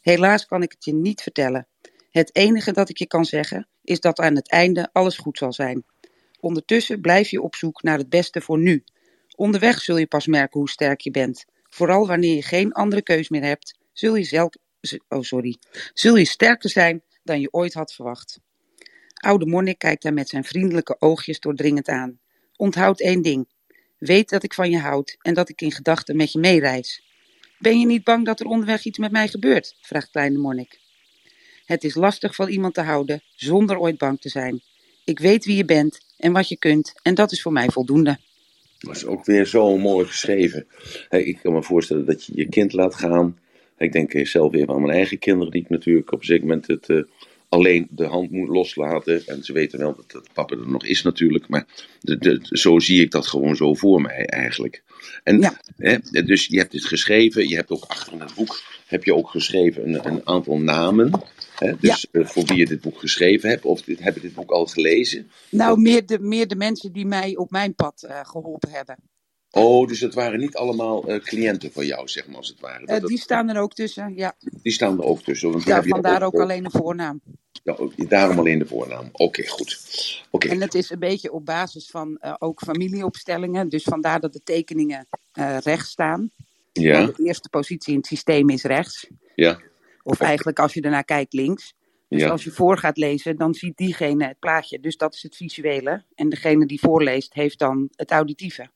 [0.00, 1.66] Helaas kan ik het je niet vertellen.
[2.10, 5.52] Het enige dat ik je kan zeggen is dat aan het einde alles goed zal
[5.52, 5.84] zijn.
[6.40, 8.84] Ondertussen blijf je op zoek naar het beste voor nu.
[9.36, 11.44] Onderweg zul je pas merken hoe sterk je bent.
[11.68, 14.50] Vooral wanneer je geen andere keus meer hebt, zul je, zelf,
[15.08, 15.56] oh sorry,
[15.92, 18.40] zul je sterker zijn dan je ooit had verwacht.
[19.14, 22.18] Oude monnik kijkt hem met zijn vriendelijke oogjes doordringend aan.
[22.56, 23.48] Onthoud één ding.
[24.04, 27.02] Weet dat ik van je houd en dat ik in gedachten met je meereis.
[27.58, 29.76] Ben je niet bang dat er onderweg iets met mij gebeurt?
[29.80, 30.78] vraagt kleine monnik.
[31.64, 34.62] Het is lastig van iemand te houden zonder ooit bang te zijn.
[35.04, 38.18] Ik weet wie je bent en wat je kunt en dat is voor mij voldoende.
[38.78, 40.66] Dat is ook weer zo mooi geschreven.
[41.08, 43.38] ik kan me voorstellen dat je je kind laat gaan.
[43.78, 46.66] Ik denk zelf weer aan mijn eigen kinderen, die ik natuurlijk op een zeker moment
[46.66, 47.02] het, uh,
[47.54, 49.26] alleen de hand moet loslaten.
[49.26, 51.48] En ze weten wel dat, dat papa er nog is natuurlijk.
[51.48, 51.66] Maar
[52.00, 54.82] de, de, zo zie ik dat gewoon zo voor mij eigenlijk.
[55.22, 55.60] En, Ja.
[55.76, 57.48] hè, dus je hebt dit geschreven.
[57.48, 61.10] Je hebt ook achter in het boek heb je ook geschreven een, een aantal namen.
[61.54, 63.64] Hè, dus eh, voor wie je dit boek geschreven hebt.
[63.64, 65.30] Of dit, hebben dit boek al gelezen.
[65.50, 68.96] Nou, meer de, meer de mensen die mij op mijn pad eh, geholpen hebben.
[69.50, 72.86] Oh, dus het waren niet allemaal eh, cliënten van jou, zeg maar, als het ware.
[72.86, 74.34] Dat- die staan er ook tussen, ja.
[74.62, 75.50] die staan er ook tussen.
[75.50, 77.20] Want ja vandaar ook alleen een voornaam.
[77.62, 77.76] Ja,
[78.08, 79.08] daarom alleen de voornaam.
[79.12, 80.22] Oké, goed.
[80.30, 83.68] Oké, En het is een beetje op basis van eh, ook familieopstellingen.
[83.68, 86.30] Dus vandaar dat de tekeningen eh, rechts staan.
[86.72, 89.06] ja, de eerste positie in het systeem is rechts.
[89.34, 89.60] ja,
[90.02, 91.74] Of eigenlijk als je ernaar kijkt links.
[92.08, 92.28] Dus ja.
[92.28, 94.80] als je voor gaat lezen, dan ziet diegene het plaatje.
[94.80, 96.02] Dus dat is het visuele.
[96.14, 98.68] En degene die voorleest, heeft dan het auditieve.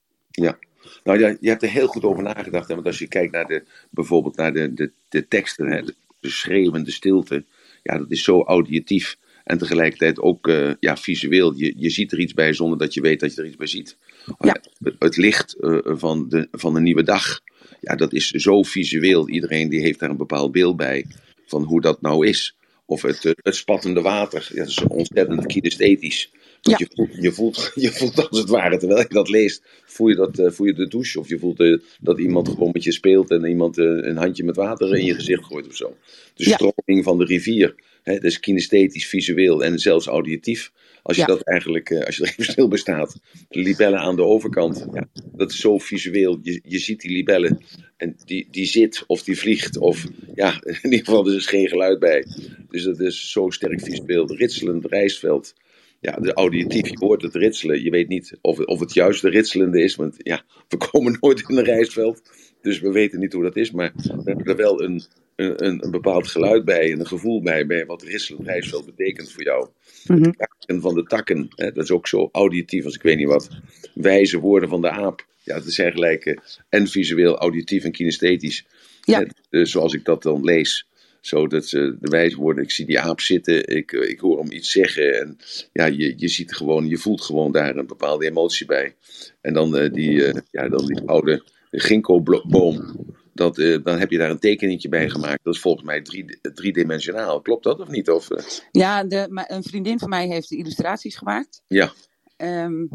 [1.05, 2.69] Nou ja, je hebt er heel goed over nagedacht.
[2.69, 2.75] Hè?
[2.75, 5.83] Want als je kijkt naar de, bijvoorbeeld naar de, de, de teksten, hè?
[5.83, 7.45] De, de schreeuwende stilte.
[7.89, 9.17] Ja, dat is zo auditief.
[9.45, 11.55] En tegelijkertijd ook eh, ja, visueel.
[11.57, 13.67] Je, je ziet er iets bij zonder dat je weet dat je er iets bij
[13.67, 13.97] ziet.
[14.39, 14.57] Ja.
[14.83, 17.41] Het, het licht eh, van, de, van een nieuwe dag.
[17.81, 19.29] Ja, dat is zo visueel.
[19.29, 21.07] Iedereen die heeft daar een bepaald beeld bij.
[21.47, 22.57] Van hoe dat nou is.
[22.91, 24.49] Of het, eh, het spattende water.
[24.53, 26.31] Ja, dat is ontzettend kinesthetisch.
[26.63, 26.87] Want Ja.
[26.89, 30.15] je, voelt, je, voelt, je voelt als het ware, terwijl je dat leest, voel je,
[30.15, 31.19] dat, eh, voel je de douche.
[31.21, 34.57] Of je voelt eh, dat iemand gewoon met je speelt en iemand een handje met
[34.57, 35.97] water in je gezicht gooit of zo.
[36.35, 36.55] De Ja.
[36.55, 37.75] stroming van de rivier.
[38.03, 40.73] Hè, dat is kinesthetisch, visueel en zelfs auditief.
[41.09, 41.29] Als je Ja.
[41.29, 43.21] dat eigenlijk, eh, als je er even stil bij staat.
[43.49, 44.87] De libellen aan de overkant.
[44.93, 46.39] Ja, dat is zo visueel.
[46.43, 47.61] Je, je ziet die libellen.
[47.97, 49.79] En die, die zit of die vliegt.
[49.79, 52.25] Of ja, in ieder geval er is geen geluid bij.
[52.69, 54.37] Dus dat is zo sterk visueel.
[54.37, 55.55] Ritselend rijstveld.
[56.01, 57.83] Ja, de auditief, je hoort het ritselen.
[57.83, 59.95] Je weet niet of, of het juist de ritselende is.
[59.97, 62.23] Want ja, we komen nooit in een rijstveld.
[62.63, 63.71] Dus we weten niet hoe dat is.
[63.71, 65.03] Maar we hebben er wel een,
[65.37, 66.93] een, een, een bepaald geluid bij.
[66.93, 69.69] En een gevoel bij, bij wat ritselend rijstveld betekent voor jou.
[70.07, 70.31] Mhm.
[70.67, 71.49] En van de takken.
[71.55, 73.49] Hè, dat is ook zo auditief als ik weet niet wat.
[73.95, 75.27] Wijze woorden van de aap.
[75.43, 76.37] Ja, het zijn gelijk eh,
[76.69, 78.67] en visueel, auditief en kinesthetisch.
[79.05, 79.19] Ja.
[79.19, 80.89] Hè, eh, zoals ik dat dan lees.
[81.21, 84.39] Zo dat ze de wijze woorden, ik zie die aap zitten, ik, eh, ik hoor
[84.39, 85.21] hem iets zeggen.
[85.21, 85.39] En
[85.73, 88.95] ja, je, je ziet gewoon, je voelt gewoon daar een bepaalde emotie bij.
[89.41, 93.07] En dan eh, die, eh, ja, dan die oude ginkgo-boom.
[93.39, 95.45] Dat, eh, dan heb je daar een tekeningetje bij gemaakt.
[95.45, 97.41] Dat is volgens mij drie, driedimensionaal.
[97.41, 98.11] Klopt dat of niet?
[98.11, 101.63] Of, eh, Ja, de, een vriendin van mij heeft de illustraties gemaakt.
[101.67, 101.93] ja,
[102.37, 102.87] Ehm,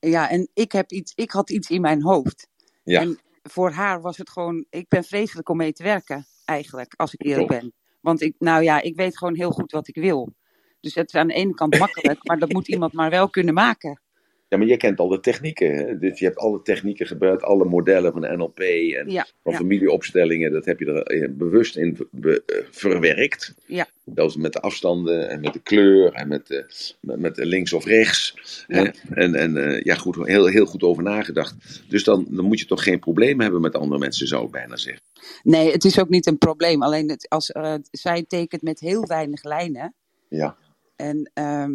[0.00, 2.48] ja, en ik, heb iets, ik had iets in mijn hoofd.
[2.84, 3.00] ja.
[3.00, 7.14] En voor haar was het gewoon, ik ben vreselijk om mee te werken, eigenlijk, als
[7.14, 7.72] ik eerlijk ben.
[8.00, 10.34] Want ik, nou ja, ik weet gewoon heel goed wat ik wil.
[10.80, 13.54] Dus het is aan de ene kant makkelijk, maar dat moet iemand maar wel kunnen
[13.54, 14.00] maken.
[14.50, 15.74] Ja, maar je kent al de technieken.
[15.76, 15.98] Hè?
[15.98, 19.58] Dus je hebt alle technieken gebruikt, alle modellen van NLP en Ja, van ja.
[19.58, 20.52] familieopstellingen.
[20.52, 23.54] Dat heb je er eh, bewust in be- eh, verwerkt.
[23.66, 23.86] Ja.
[24.14, 26.64] Zelfs met de afstanden en met de kleur en met, de,
[27.00, 28.34] met, met de links of rechts.
[28.66, 28.80] Hè?
[28.80, 28.92] Ja.
[29.10, 31.82] En, en eh, ja, goed, heel, heel goed over nagedacht.
[31.88, 34.76] Dus dan, dan moet je toch geen probleem hebben met andere mensen, zou ik bijna
[34.76, 35.02] zeggen.
[35.42, 36.82] Nee, het is ook niet een probleem.
[36.82, 39.94] Alleen het, als eh, zij tekent met heel weinig lijnen.
[40.28, 40.56] Ja,
[40.96, 41.72] En ehm,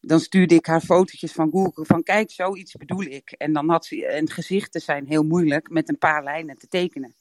[0.00, 3.30] dan stuurde ik haar fotootjes van Google van kijk, zoiets bedoel ik.
[3.30, 7.14] En dan had ze, en gezichten zijn heel moeilijk met een paar lijnen te tekenen.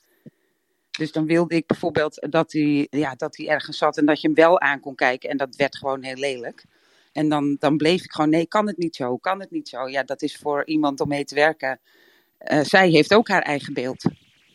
[0.91, 4.27] Dus dan wilde ik bijvoorbeeld dat hij, ja, dat hij ergens zat en dat je
[4.27, 5.29] hem wel aan kon kijken.
[5.29, 6.63] En dat werd gewoon heel lelijk.
[7.11, 9.87] En dan, dan bleef ik gewoon, nee, kan het niet zo, kan het niet zo.
[9.89, 11.79] Ja, dat is voor iemand om mee te werken.
[12.37, 14.03] Eh, zij heeft ook haar eigen beeld.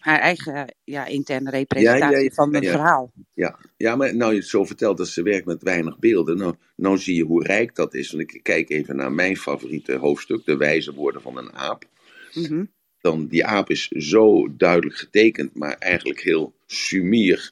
[0.04, 2.70] Haar eigen ja, interne representatie Ja, ja, ja, van ja.
[2.70, 3.12] verhaal.
[3.34, 3.58] ja.
[3.76, 6.36] ja, maar nou je het zo vertelt dat ze werkt met weinig beelden.
[6.36, 8.10] Nou, nou zie je hoe rijk dat is.
[8.10, 11.84] Want ik kijk even naar mijn favoriete hoofdstuk, de wijze woorden van een aap.
[12.34, 12.64] Mhm.
[13.00, 17.50] dan, die aap is zo duidelijk getekend, maar eigenlijk heel sumier.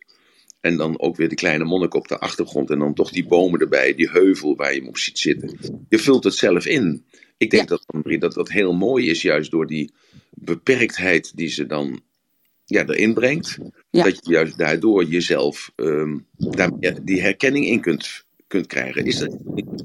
[0.61, 2.71] En dan ook weer die kleine monnik op de achtergrond.
[2.71, 5.59] En dan toch die bomen erbij, die heuvel waar je hem op ziet zitten.
[5.89, 7.05] Je vult het zelf in.
[7.37, 7.85] Ik denk dat,
[8.19, 9.93] dat dat heel mooi is, juist door die
[10.31, 12.03] beperktheid die ze dan
[12.65, 13.59] ja, erin brengt.
[13.91, 16.71] Dat je juist daardoor jezelf um, daar,
[17.03, 19.05] die herkenning in kunt, kunt krijgen.
[19.05, 19.85] Is dat niet?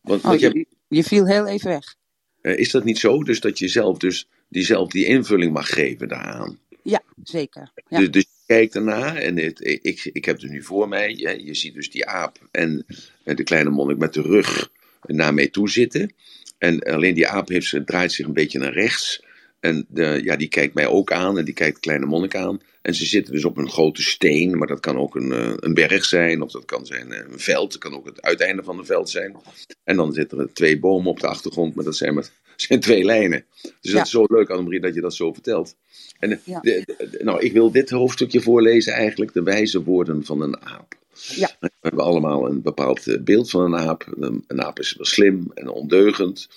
[0.00, 1.94] Want, oh, je, je, viel heel even weg.
[2.42, 3.22] Uh, is dat niet zo?
[3.22, 6.58] Dus dat je zelf dus die, zelf die invulling mag geven daaraan.
[6.82, 7.72] Ja, zeker.
[7.88, 7.98] Ja.
[7.98, 11.14] Dus, dus je kijkt ernaar en het, ik, ik heb het nu voor mij.
[11.16, 12.86] Je, je ziet dus die aap en
[13.24, 14.70] de kleine monnik met de rug
[15.06, 16.12] naar mij toe zitten.
[16.58, 19.22] En alleen die aap heeft, draait zich een beetje naar rechts.
[19.64, 22.60] En de, ja, die kijkt mij ook aan en die kijkt de kleine monnik aan.
[22.82, 25.74] En ze zitten dus op een grote steen, maar dat kan ook een, eh, een
[25.74, 28.78] berg zijn, of dat kan zijn eh, een veld, dat kan ook het uiteinde van
[28.78, 29.36] een veld zijn.
[29.84, 33.04] En dan zitten er twee bomen op de achtergrond, maar dat zijn, maar, zijn twee
[33.04, 33.44] lijnen.
[33.80, 35.76] Dus dat is zo leuk, Annemarie, dat je dat zo vertelt.
[36.18, 40.60] En eh, de, nou, ik wil dit hoofdstukje voorlezen eigenlijk, de wijze woorden van een
[40.60, 40.94] aap.
[41.14, 41.50] Ja.
[41.60, 44.14] We hebben allemaal een bepaald eh, beeld van een aap.
[44.18, 46.48] Een, aap is wel slim en ondeugend.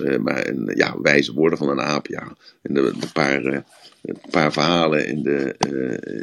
[0.00, 2.06] Uh, maar een, ja, wijze woorden van een aap.
[2.06, 2.36] Ja.
[2.62, 3.58] In de, de paar, uh,
[4.02, 5.54] een paar verhalen in, de,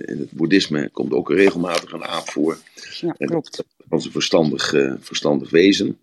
[0.05, 2.57] in het boeddhisme komt ook regelmatig een aap voor.
[2.99, 3.57] Ja, klopt.
[3.57, 5.97] Dat was een verstandig, verstandig wezen.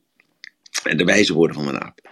[0.82, 2.08] En de wijze woorden van een aap.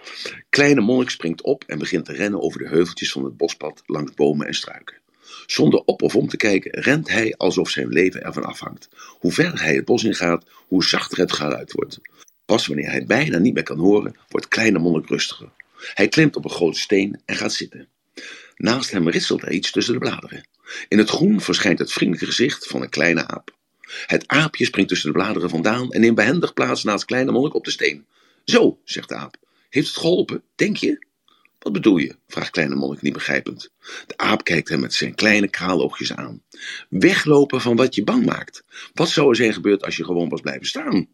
[0.49, 4.13] Kleine monnik springt op en begint te rennen over de heuveltjes van het bospad langs
[4.13, 4.97] bomen en struiken.
[5.45, 8.89] Zonder op of om te kijken rent hij alsof zijn leven ervan afhangt.
[9.19, 11.99] Hoe verder hij het bos ingaat, hoe zachter het geluid wordt.
[12.49, 15.49] Pas wanneer hij bijna niet meer kan horen, wordt kleine monnik rustiger.
[15.93, 17.87] Hij klimt op een grote steen en gaat zitten.
[18.55, 20.47] Naast hem ritselt er iets tussen de bladeren.
[20.87, 23.55] In het groen verschijnt het vriendelijke gezicht van een kleine aap.
[24.05, 27.65] Het aapje springt tussen de bladeren vandaan en neemt behendig plaats naast kleine monnik op
[27.65, 28.05] de steen.
[28.45, 29.35] Zo, zegt de aap.
[29.69, 31.05] Heeft het geholpen, denk je?
[31.59, 32.15] Wat bedoel je?
[32.27, 33.69] vraagt kleine monnik niet begrijpend.
[34.07, 36.43] De aap kijkt hem met zijn kleine kraaloogjes aan.
[36.89, 38.63] Weglopen van wat je bang maakt.
[38.93, 41.07] Wat zou er zijn gebeurd als je gewoon was blijven staan?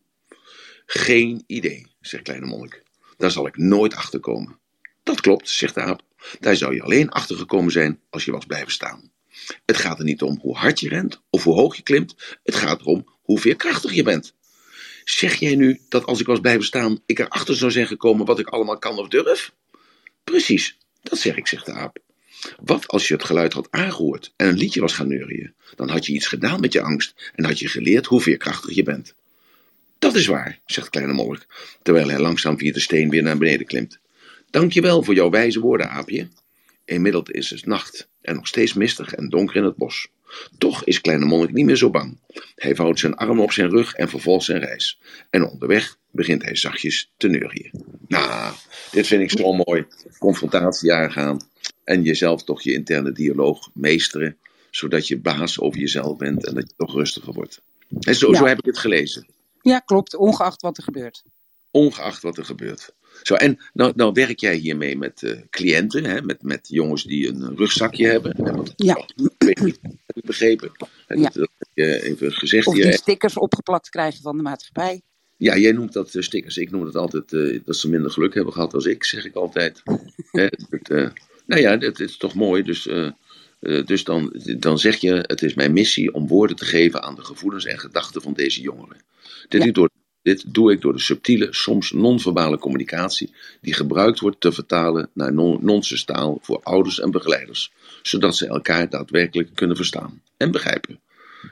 [0.86, 2.84] Geen idee, zegt kleine monnik.
[3.18, 4.60] Daar zal ik nooit achter komen.
[5.04, 6.02] Dat klopt, zegt de aap.
[6.40, 9.12] Daar zou je alleen achter gekomen zijn als je was blijven staan.
[9.66, 12.38] Het gaat er niet om hoe hard je rent of hoe hoog je klimt.
[12.44, 14.34] Het gaat erom hoe veerkrachtig je bent.
[15.04, 18.40] Zeg jij nu dat als ik was blijven staan, ik erachter zou zijn gekomen wat
[18.40, 19.54] ik allemaal kan of durf?
[20.24, 21.98] Precies, dat zeg ik, zegt de aap.
[22.64, 25.54] Wat als je het geluid had aangehoord en een liedje was gaan neurien?
[25.76, 28.84] Dan had je iets gedaan met je angst en had je geleerd hoe veerkrachtig je
[28.84, 29.16] bent.
[30.00, 31.46] Dat is waar, zegt kleine molk,
[31.82, 34.00] terwijl hij langzaam via de steen weer naar beneden klimt.
[34.50, 36.28] Dank je wel voor jouw wijze woorden, aapje.
[36.86, 40.08] Inmiddels is het nacht en nog steeds mistig en donker in het bos.
[40.58, 42.18] Toch is kleine monnik niet meer zo bang.
[42.56, 45.00] Hij vouwt zijn arm op zijn rug en vervolgt zijn reis.
[45.30, 47.72] En onderweg begint hij zachtjes te neurien.
[48.08, 48.54] Nou,
[48.92, 49.86] dit vind ik zo mooi.
[50.18, 51.48] Confrontatie aangaan
[51.84, 54.38] en jezelf toch je interne dialoog meesteren,
[54.70, 57.62] zodat je baas over jezelf bent en dat je toch rustiger wordt.
[58.00, 59.28] En zo, zo heb ik het gelezen.
[59.66, 61.24] Ja, klopt, ongeacht wat er gebeurt.
[61.72, 62.94] Ongeacht wat er gebeurt.
[63.24, 67.28] Zo, en nou, nou werk jij hiermee met uh, cliënten, hè, met, met jongens die
[67.28, 68.36] een rugzakje hebben.
[68.44, 68.96] Hè, want, ja.
[68.96, 69.58] Oh, heb
[70.16, 70.72] ik begrepen.
[71.08, 71.30] En ja.
[71.34, 75.02] dat, even gezegd of die hier, stickers opgeplakt krijgen van de maatschappij.
[75.38, 76.58] Ja, jij noemt dat uh, stickers.
[76.58, 79.36] Ik noem het altijd uh, dat ze minder geluk hebben gehad als ik, zeg ik
[79.36, 79.82] altijd.
[80.32, 80.90] Hè, het,
[81.46, 82.64] nou ja, het, is toch mooi.
[82.64, 82.90] Dus,
[83.60, 87.24] dus dan, dan zeg je: Het is mijn missie om woorden te geven aan de
[87.24, 88.98] gevoelens en gedachten van deze jongeren.
[89.48, 89.72] Dit ja.
[89.72, 89.90] door
[90.26, 95.34] dit doe ik door de subtiele, soms non-verbale communicatie die gebruikt wordt te vertalen naar
[95.34, 101.00] nonsenstaal voor ouders en begeleiders, zodat ze elkaar daadwerkelijk kunnen verstaan en begrijpen.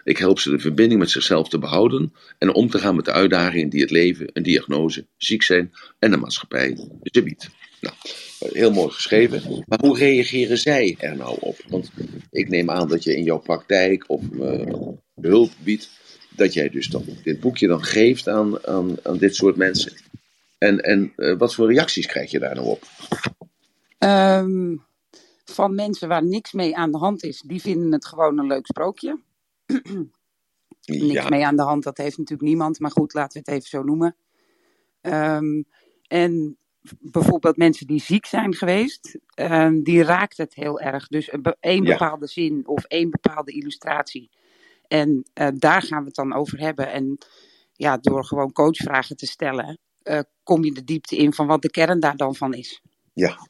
[0.04, 3.12] Ik help ze de verbinding met zichzelf te behouden en om te gaan met de
[3.12, 7.50] uitdagingen die het leven, een diagnose, ziek zijn en de maatschappij ze biedt.
[7.82, 7.96] Nou,
[8.40, 9.64] heel mooi geschreven.
[9.68, 11.58] Maar hoe reageren zij er nou op?
[11.68, 11.92] Want
[12.32, 14.78] ik neem aan dat je in jouw praktijk of uh,
[15.22, 15.90] hulp biedt
[16.36, 19.94] dat jij dus dan dit boekje dan geeft aan, aan, aan dit soort mensen.
[20.58, 22.84] En, en uh, wat voor reacties krijg je daar nou op?
[24.00, 24.84] Um,
[25.46, 28.66] van mensen waar niks mee aan de hand is, die vinden het gewoon een leuk
[28.66, 29.20] sprookje.
[30.86, 31.30] niks ja.
[31.30, 32.80] mee aan de hand, dat heeft natuurlijk niemand.
[32.80, 34.16] Maar goed, laten we het even zo noemen.
[35.02, 35.66] Um,
[36.08, 36.58] en
[37.00, 41.08] bijvoorbeeld mensen die ziek zijn geweest, um, die raakt het heel erg.
[41.08, 42.32] Dus een bepaalde ja.
[42.32, 44.30] zin of één bepaalde illustratie
[44.94, 46.92] en uh, daar gaan we het dan over hebben.
[46.92, 47.18] En
[47.74, 51.72] ja, door gewoon coachvragen te stellen, uh, kom je de diepte in van wat de
[51.72, 52.82] kern daar dan van is.
[53.14, 53.48] Ja.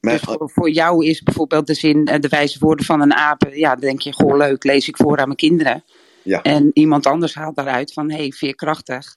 [0.00, 3.14] Maar, dus voor, voor, jou is bijvoorbeeld de zin, uh, de wijze woorden van een
[3.14, 5.84] aap, ja, dan denk je, goh, leuk, lees ik voor aan mijn kinderen.
[6.22, 6.42] Ja.
[6.42, 9.16] En iemand anders haalt daaruit van, hé, hey, veerkrachtig.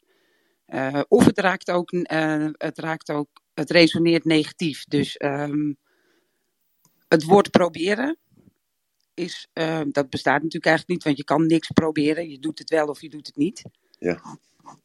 [1.07, 1.91] of het raakt ook,
[2.57, 4.85] het raakt ook, het resoneert negatief.
[4.85, 5.77] Dus um,
[7.07, 8.17] het woord proberen
[9.13, 12.29] is, eh, dat bestaat natuurlijk eigenlijk niet, want je kan niks proberen.
[12.29, 13.61] Je doet het wel of je doet het niet.
[13.99, 14.39] Ja.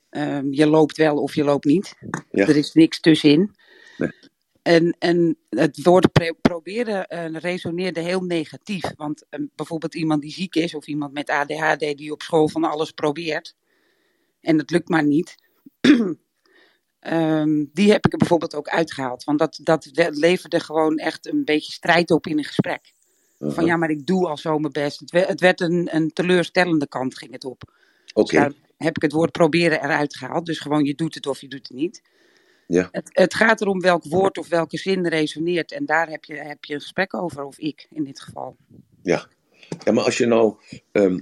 [0.09, 1.95] Ehm, je loopt wel of je loopt niet.
[2.31, 2.47] Ja.
[2.47, 3.57] Er is niks tussenin.
[3.99, 4.12] Nee.
[4.62, 6.09] En, en het woord
[6.41, 8.85] proberen eh, resoneerde heel negatief.
[8.97, 12.65] Want eh, bijvoorbeeld iemand die ziek is of iemand met ADHD die op school van
[12.65, 13.55] alles probeert
[14.41, 15.35] en het lukt maar niet.
[16.99, 19.25] Ehm, die heb ik er bijvoorbeeld ook uitgehaald.
[19.25, 22.93] Want dat, dat leverde gewoon echt een beetje strijd op in een gesprek.
[23.38, 25.01] Van ja, maar ik doe al zo mijn best.
[25.01, 27.62] Het werd, het werd een, een teleurstellende kant, ging het op.
[28.14, 30.46] Oké, Dus heb ik het woord proberen eruit gehaald.
[30.46, 32.03] Dus gewoon je doet het of je doet het niet.
[32.66, 32.88] Ja.
[32.92, 35.72] Het, het gaat erom welk woord of welke zin resoneert.
[35.72, 38.57] En daar heb je, heb je een gesprek over, of ik in dit geval.
[39.03, 39.27] ja.
[39.85, 40.55] Ja, maar als je nou,
[40.92, 41.18] ehm,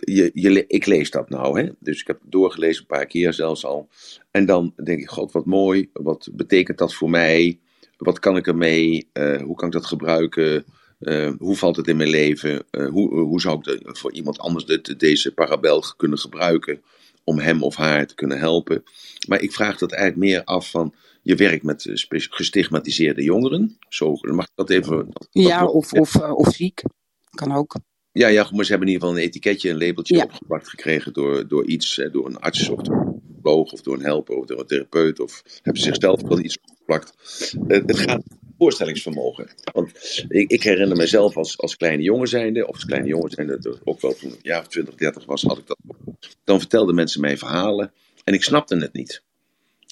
[0.00, 1.70] je, ik lees dat nou, hè?
[1.78, 3.88] dus ik heb het doorgelezen een paar keer zelfs al.
[4.30, 7.58] En dan denk ik, god wat mooi, wat betekent dat voor mij?
[7.96, 9.08] Wat kan ik ermee?
[9.12, 10.64] Eh, hoe kan ik dat gebruiken?
[11.04, 12.64] Eh, hoe valt het in mijn leven?
[12.70, 14.64] Eh, hoe, hoe zou ik de- voor iemand anders
[14.96, 16.82] deze parabel kunnen gebruiken
[17.24, 18.82] om hem of haar te kunnen helpen?
[19.28, 21.94] Maar ik vraag dat eigenlijk meer af van, je werkt met eh,
[22.30, 23.76] gestigmatiseerde jongeren.
[23.88, 25.06] Zo, mag ik dat even...
[25.10, 26.82] dat- Ja, dat- of, of, eh, of ziek.
[27.30, 27.76] Kan ook.
[28.12, 30.22] ja, ja, maar ze hebben in ieder geval een etiketje, een labeltje Ja.
[30.24, 33.94] opgeplakt gekregen door, door iets, eh, door een arts of door een psycholoog of door
[33.94, 37.12] een helper of door een therapeut of hebben ze zichzelf wel iets opgeplakt.
[37.68, 38.22] Eh, het gaat
[38.58, 39.48] voorstellingsvermogen.
[39.72, 39.90] Want
[40.28, 43.80] ik, ik herinner mezelf als, als kleine jongen zijnde, of als kleine jongen zijnde, dat
[43.84, 45.78] ook wel toen ik een jaar of 20, 30 was, had ik dat.
[46.44, 47.92] Dan vertelden mensen mij verhalen
[48.24, 49.22] en ik snapte het niet.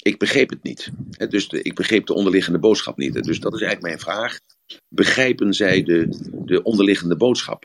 [0.03, 0.90] Ik begreep het niet.
[1.29, 3.12] Dus de, ik begreep de onderliggende boodschap niet.
[3.25, 4.38] Dus dat is eigenlijk mijn vraag.
[4.88, 6.09] Begrijpen zij de,
[6.44, 7.64] de onderliggende boodschap?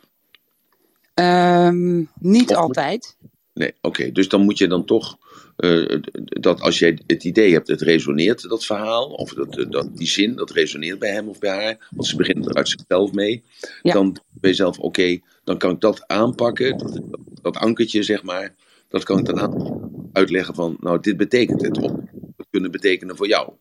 [1.14, 3.16] Ehm, niet Of- altijd.
[3.54, 4.12] Nee, oké.
[4.12, 5.18] Dus dan moet je dan toch,
[5.56, 9.98] eh, dat als jij het idee hebt, het resoneert, dat verhaal, of dat, eh, dat,
[9.98, 13.12] die zin, dat resoneert bij hem of bij haar, want ze beginnen er uit zichzelf
[13.12, 13.44] mee,
[13.82, 13.94] Ja.
[13.94, 18.24] dan ben je zelf, oké, dan kan ik dat aanpakken, dat, dat, dat ankertje, zeg
[18.24, 18.56] maar,
[18.88, 21.92] dat kan ik dan uitleggen van, nou, dit betekent het, of
[22.38, 23.54] het kunnen betekenen voor jou.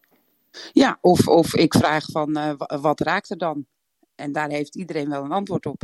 [0.73, 3.67] Ja, of, of ik vraag van eh, wa- wat raakt er dan?
[4.15, 5.83] En daar heeft iedereen wel een antwoord op.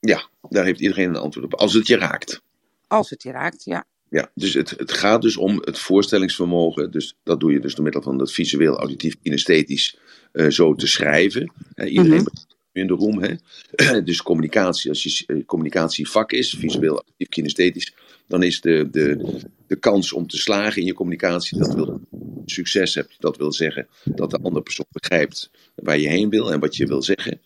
[0.00, 1.54] Ja, daar heeft iedereen een antwoord op.
[1.54, 2.42] Als het je raakt.
[2.86, 3.84] Als het je raakt, ja.
[4.10, 6.90] Ja, dus het, het gaat dus om het voorstellingsvermogen.
[6.90, 9.96] Dus dat doe je dus door middel van dat visueel, auditief, kinesthetisch
[10.32, 11.52] eh, zo te schrijven.
[11.84, 12.26] Iedereen Mhm.
[12.72, 13.22] in de room.
[13.22, 14.02] Hè.
[14.10, 17.94] dus communicatie, als je eh, communicatievak is, visueel, auditief, kinesthetisch,
[18.26, 22.00] dan is de, de, de kans om te slagen in je communicatie, dat wil
[22.44, 23.16] succes hebt.
[23.18, 26.86] Dat wil zeggen dat de andere persoon begrijpt waar je heen wil en wat je
[26.86, 27.40] wil zeggen.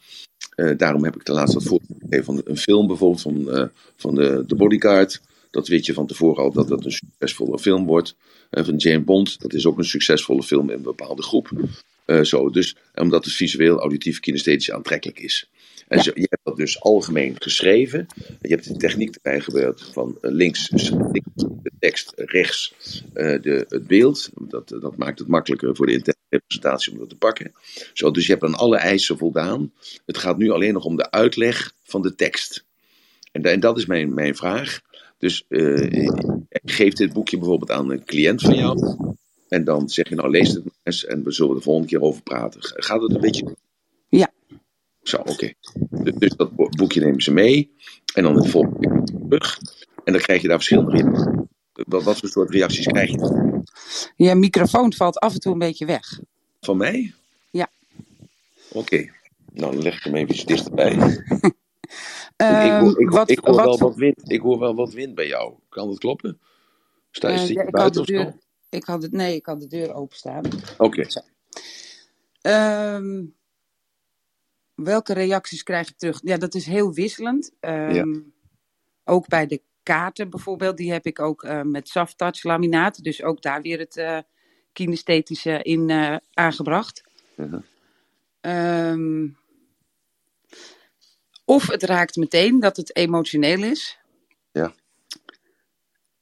[0.54, 4.14] Eh, daarom heb ik de laatste wat voorbeeld gegeven van een film bijvoorbeeld van, van
[4.14, 5.20] de, de Bodyguard.
[5.54, 8.16] Dat weet je van tevoren al dat dat een succesvolle film wordt.
[8.50, 11.50] En van James Bond, dat is ook een succesvolle film in een bepaalde groep.
[12.04, 15.48] Eh, zo, dus, omdat het visueel, auditief, kinesthetisch aantrekkelijk is.
[15.88, 16.02] En Ja.
[16.02, 18.06] zo, je hebt dat dus algemeen geschreven.
[18.40, 22.74] Je hebt de techniek erbij gebruikt van eh, links, links de tekst, rechts
[23.12, 24.30] eh, de, het beeld.
[24.48, 27.52] Dat, dat maakt het makkelijker voor de interne representatie om dat te pakken.
[27.92, 29.72] Zo, dus je hebt aan alle eisen voldaan.
[30.06, 32.64] Het gaat nu alleen nog om de uitleg van de tekst.
[33.32, 34.80] En, en dat is mijn, mijn vraag.
[35.24, 36.08] Dus eh,
[36.64, 38.96] geef dit boekje bijvoorbeeld aan een cliënt van jou.
[39.48, 42.00] En dan zeg je nou lees het maar eens en we zullen de volgende keer
[42.00, 42.60] over praten.
[42.62, 43.56] Gaat het een beetje?
[44.08, 44.32] Ja.
[45.02, 45.52] Zo, oké.
[45.90, 47.74] Dus, dus dat bo- boekje nemen ze mee.
[48.14, 49.58] En dan het volgende keer terug.
[50.04, 51.46] En dan krijg je daar verschillende reacties.
[51.72, 53.64] Wat, wat voor soort reacties krijg je dan?
[54.16, 56.20] Je microfoon valt af en toe een beetje weg.
[56.60, 57.14] Van mij?
[57.50, 57.70] Ja.
[58.68, 59.10] Oké.
[59.52, 60.96] Nou, dan leg ik hem even dichterbij.
[62.36, 64.30] Ehm, ik hoor, ik, wat, ik hoor wat wel wat wind.
[64.30, 65.54] Ik hoor wel wat wind bij jou.
[65.68, 66.40] Kan dat kloppen?
[67.10, 68.12] Sta je eh, ja, je buiten of zo?
[68.12, 68.34] deur,
[68.70, 70.44] ik had het, nee, ik had de deur openstaan.
[70.78, 71.06] Oké.
[72.40, 73.24] Ehm,
[74.74, 76.20] welke reacties krijg ik terug?
[76.22, 77.52] Ja, dat is heel wisselend.
[77.60, 78.20] Ehm,
[79.04, 83.02] Ook bij de kaarten bijvoorbeeld, die heb ik ook eh, met soft touch laminaat.
[83.02, 84.18] Dus ook daar weer het eh
[84.72, 85.90] kinesthetische in
[86.34, 87.02] aangebracht.
[88.40, 89.28] Ehm,
[91.44, 93.98] of het raakt meteen dat het emotioneel is.
[94.52, 94.74] Ja.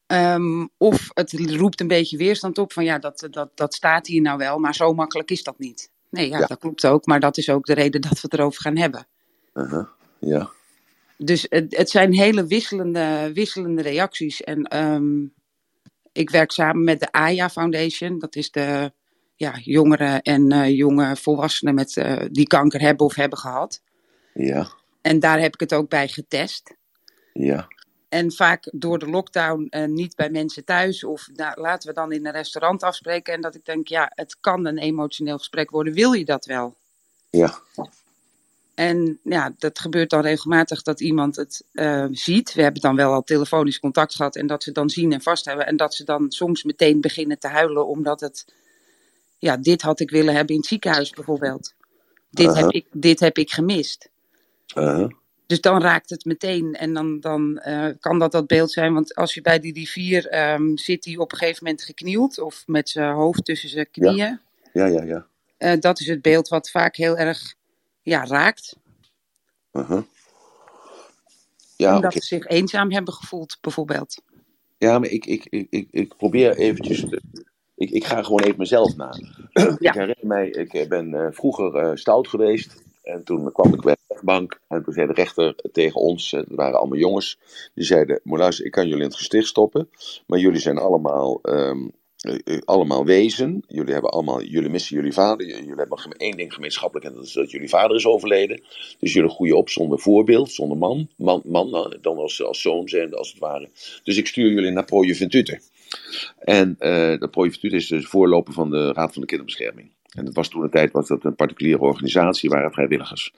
[0.07, 4.21] Ehm, of het roept een beetje weerstand op van ja, dat, dat, dat staat hier
[4.21, 5.91] nou wel, maar zo makkelijk is dat niet.
[6.11, 6.47] Nee, ja, Ja.
[6.47, 9.07] dat klopt ook, maar dat is ook de reden dat we het erover gaan hebben.
[9.55, 9.87] Uh-huh.
[10.19, 10.51] Ja.
[11.17, 14.43] Dus het, het zijn hele wisselende, wisselende reacties.
[14.43, 15.25] En ehm,
[16.13, 18.19] ik werk samen met de AYA Foundation.
[18.19, 18.93] Dat is de
[19.37, 23.83] ja, jongeren en eh, jonge volwassenen met, eh, die kanker hebben of hebben gehad.
[24.35, 24.69] Ja.
[25.03, 26.75] En daar heb ik het ook bij getest.
[27.33, 27.69] Ja.
[28.09, 31.05] En vaak door de lockdown eh, niet bij mensen thuis.
[31.05, 33.35] Of nou, laten we dan in een restaurant afspreken.
[33.35, 35.93] En dat ik denk, ja, het kan een emotioneel gesprek worden.
[35.93, 36.77] Wil je dat wel?
[37.31, 37.59] Ja.
[38.75, 42.55] En ja, dat gebeurt dan regelmatig dat iemand het uh, ziet.
[42.55, 45.45] We hebben dan wel al telefonisch contact gehad en dat ze dan zien en vast
[45.45, 45.67] hebben.
[45.67, 48.45] En dat ze dan soms meteen beginnen te huilen omdat het,
[49.39, 51.75] ja, dit had ik willen hebben in het ziekenhuis bijvoorbeeld.
[52.31, 52.63] Dit, uh -huh.
[52.63, 54.09] heb, ik, dit heb ik gemist.
[54.75, 55.11] Uh -huh.
[55.53, 58.95] Dus dan raakt het meteen en dan, dan uh, kan dat dat beeld zijn.
[58.95, 62.63] Want als je bij die rivier um, zit, die op een gegeven moment geknield of
[62.67, 64.17] met zijn hoofd tussen zijn knieën.
[64.17, 64.41] Ja,
[64.73, 65.03] ja, ja.
[65.03, 65.27] ja.
[65.59, 67.55] Uh, dat is het beeld wat vaak heel erg
[68.03, 68.77] ja, raakt.
[69.73, 70.03] Uh -huh.
[71.77, 72.21] ja, Omdat okay.
[72.21, 74.23] ze zich eenzaam hebben gevoeld, bijvoorbeeld.
[74.79, 77.01] Ja, maar ik, ik, ik, ik, ik probeer eventjes.
[77.01, 77.23] Te,
[77.75, 79.11] ik, ik ga gewoon even mezelf na.
[79.53, 79.75] Ja.
[79.79, 82.83] ik herinner mij, ik ben uh, vroeger stout geweest.
[83.03, 84.61] En toen kwam ik bij de rechtbank.
[84.69, 87.39] En toen zei de rechter tegen ons, het waren allemaal jongens.
[87.75, 89.89] Die zeiden: luister, ik kan jullie in het gesticht stoppen.
[90.27, 91.39] Maar jullie zijn allemaal.
[91.43, 93.65] Um, uh, allemaal wezen.
[93.69, 95.47] Jullie hebben allemaal, jullie missen jullie vader.
[95.47, 98.63] Jullie hebben één ding gemeenschappelijk en dat is dat jullie vader is overleden.
[98.99, 101.09] Dus jullie groeien op zonder voorbeeld, zonder man.
[101.17, 103.69] Man, man dan als, als zoon zijn, als het ware.
[104.05, 105.61] Dus ik stuur jullie naar Pro Juventute.
[106.39, 109.91] En uh, de Pro Juventute is de voorloper van de Raad van de Kinderbescherming.
[110.13, 113.35] En dat was toen een tijd was dat een particuliere organisatie, waren vrijwilligers.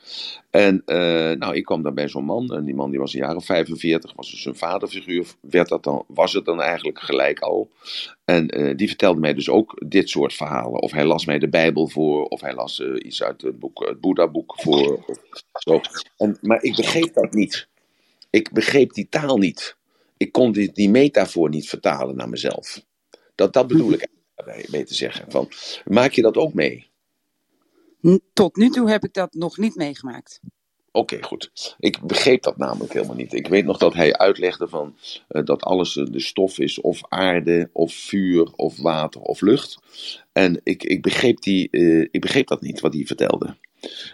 [0.51, 0.97] En uh,
[1.31, 3.45] nou, ik kwam dan bij zo'n man, en die man die was een jaar of
[3.45, 7.71] 45, was dus een vaderfiguur, werd dat dan, was het dan eigenlijk gelijk al.
[8.25, 10.83] En uh, die vertelde mij dus ook dit soort verhalen.
[10.83, 13.87] Of hij las mij de Bijbel voor, of hij las uh, iets uit het, boek,
[13.89, 15.05] het Boeddha-boek voor.
[15.53, 15.81] Zo.
[16.17, 17.69] En, maar ik begreep dat niet.
[18.31, 19.77] Ik begreep die taal niet.
[20.17, 22.85] Ik kon die, die metafoor niet vertalen naar mezelf.
[23.35, 24.24] Dat, dat bedoel ik eigenlijk
[24.71, 25.31] mee te zeggen.
[25.31, 25.49] Van,
[25.85, 26.93] maak je dat ook mee?
[28.33, 30.41] Tot nu toe heb ik dat nog niet meegemaakt.
[30.97, 31.77] Oké, okay, goed.
[31.79, 33.33] Ik begreep dat namelijk helemaal niet.
[33.33, 34.97] Ik weet nog dat hij uitlegde van,
[35.29, 39.79] uh, dat alles uh, de stof is, of aarde, of vuur, of water, of lucht.
[40.33, 43.57] En ik, ik, begreep die, uh, ik begreep dat niet, wat hij vertelde.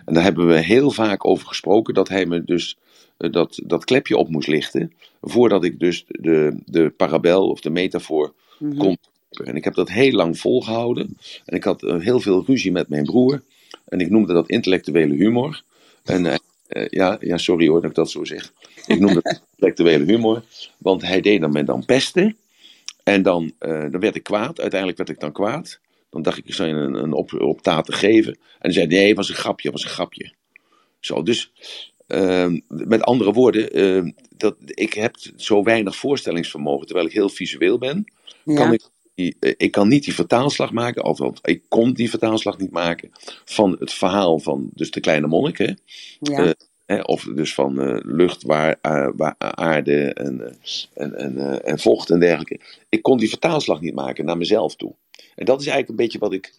[0.04, 2.78] En daar hebben we heel vaak over gesproken, dat hij me dus
[3.16, 8.34] dat, dat klepje op moest lichten, voordat ik dus de, de parabel of de metafoor
[8.58, 8.78] mm -hmm.
[8.78, 8.98] kon
[9.30, 11.18] en ik heb dat heel lang volgehouden.
[11.44, 13.42] En ik had uh, heel veel ruzie met mijn broer.
[13.84, 15.62] En ik noemde dat intellectuele humor.
[16.04, 16.34] En uh,
[16.68, 18.52] uh, ja, ja, sorry hoor dat ik dat zo zeg.
[18.86, 20.42] Ik noemde dat intellectuele humor.
[20.78, 22.36] Want hij deed dan met dan pesten.
[23.02, 24.60] En dan, dan werd ik kwaad.
[24.60, 25.80] Uiteindelijk werd ik dan kwaad.
[26.10, 28.32] Dan dacht ik, ik zou je een, een op, op taart te geven.
[28.32, 30.32] En hij zei, nee, het was een grapje, het was een grapje.
[31.00, 31.52] Zo, dus
[32.66, 36.86] met andere woorden, dat, ik heb zo weinig voorstellingsvermogen.
[36.86, 38.04] Terwijl ik heel visueel ben,
[38.44, 38.54] ja.
[38.54, 38.82] kan ik
[39.56, 43.10] ik kan niet die vertaalslag maken, althans, ik kon die vertaalslag niet maken
[43.44, 45.72] van het verhaal van dus de kleine monnik, hè?
[46.20, 46.44] Ja.
[46.44, 46.50] Uh,
[46.86, 50.58] hè, of dus van uh, lucht, waar, uh, waar, aarde en,
[50.94, 52.60] en, en, en vocht en dergelijke.
[52.88, 54.94] Ik kon die vertaalslag niet maken naar mezelf toe.
[55.34, 56.52] En dat is eigenlijk een beetje wat ik,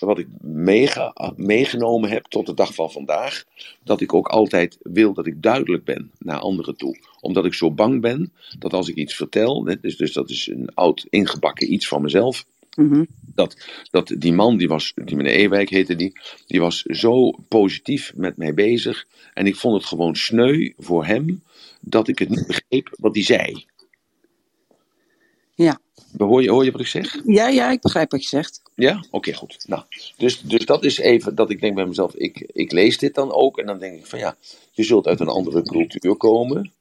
[0.00, 3.44] wat ik meege, meegenomen heb tot de dag van vandaag.
[3.84, 6.96] Dat ik ook altijd wil dat ik duidelijk ben naar anderen toe.
[7.20, 10.74] Omdat ik zo bang ben dat als ik iets vertel, dus, dus dat is een
[10.74, 12.44] oud ingebakken iets van mezelf.
[12.76, 13.06] Mm -hmm.
[13.34, 13.56] Dat,
[13.90, 16.12] dat die man, die, was, die meneer Ewijk heette die,
[16.46, 19.06] die was zo positief met mij bezig.
[19.34, 21.42] En ik vond het gewoon sneu voor hem
[21.80, 23.64] dat ik het niet begreep wat hij zei.
[26.16, 27.20] Hoor je, hoor je wat ik zeg?
[27.24, 28.62] Ja, ja, ik begrijp wat je zegt.
[28.74, 28.96] Ja?
[28.96, 29.64] Oké, okay, goed.
[29.68, 29.82] Nou,
[30.16, 33.32] dus, dus dat is even dat ik denk bij mezelf, ik, ik lees dit dan
[33.32, 34.36] ook en dan denk ik van ja,
[34.72, 36.72] je zult uit een andere cultuur komen.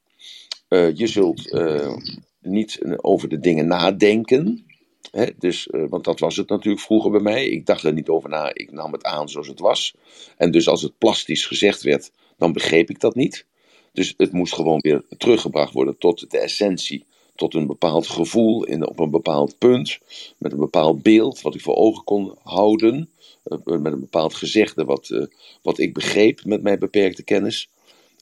[0.70, 1.96] Uh, je zult uh,
[2.40, 4.66] niet over de dingen nadenken.
[5.12, 5.26] Hè?
[5.38, 7.48] Dus, uh, want dat was het natuurlijk vroeger bij mij.
[7.48, 9.96] Ik dacht er niet over na, ik nam het aan zoals het was.
[10.38, 13.46] En dus als het plastisch gezegd werd, dan begreep ik dat niet.
[13.94, 17.06] Dus het moest gewoon weer teruggebracht worden tot de essentie
[17.42, 20.00] tot een bepaald gevoel in, op een bepaald punt,
[20.38, 23.10] met een bepaald beeld wat ik voor ogen kon houden,
[23.46, 25.26] uh, met een bepaald gezegde wat, uh,
[25.62, 27.70] wat ik begreep met mijn beperkte kennis.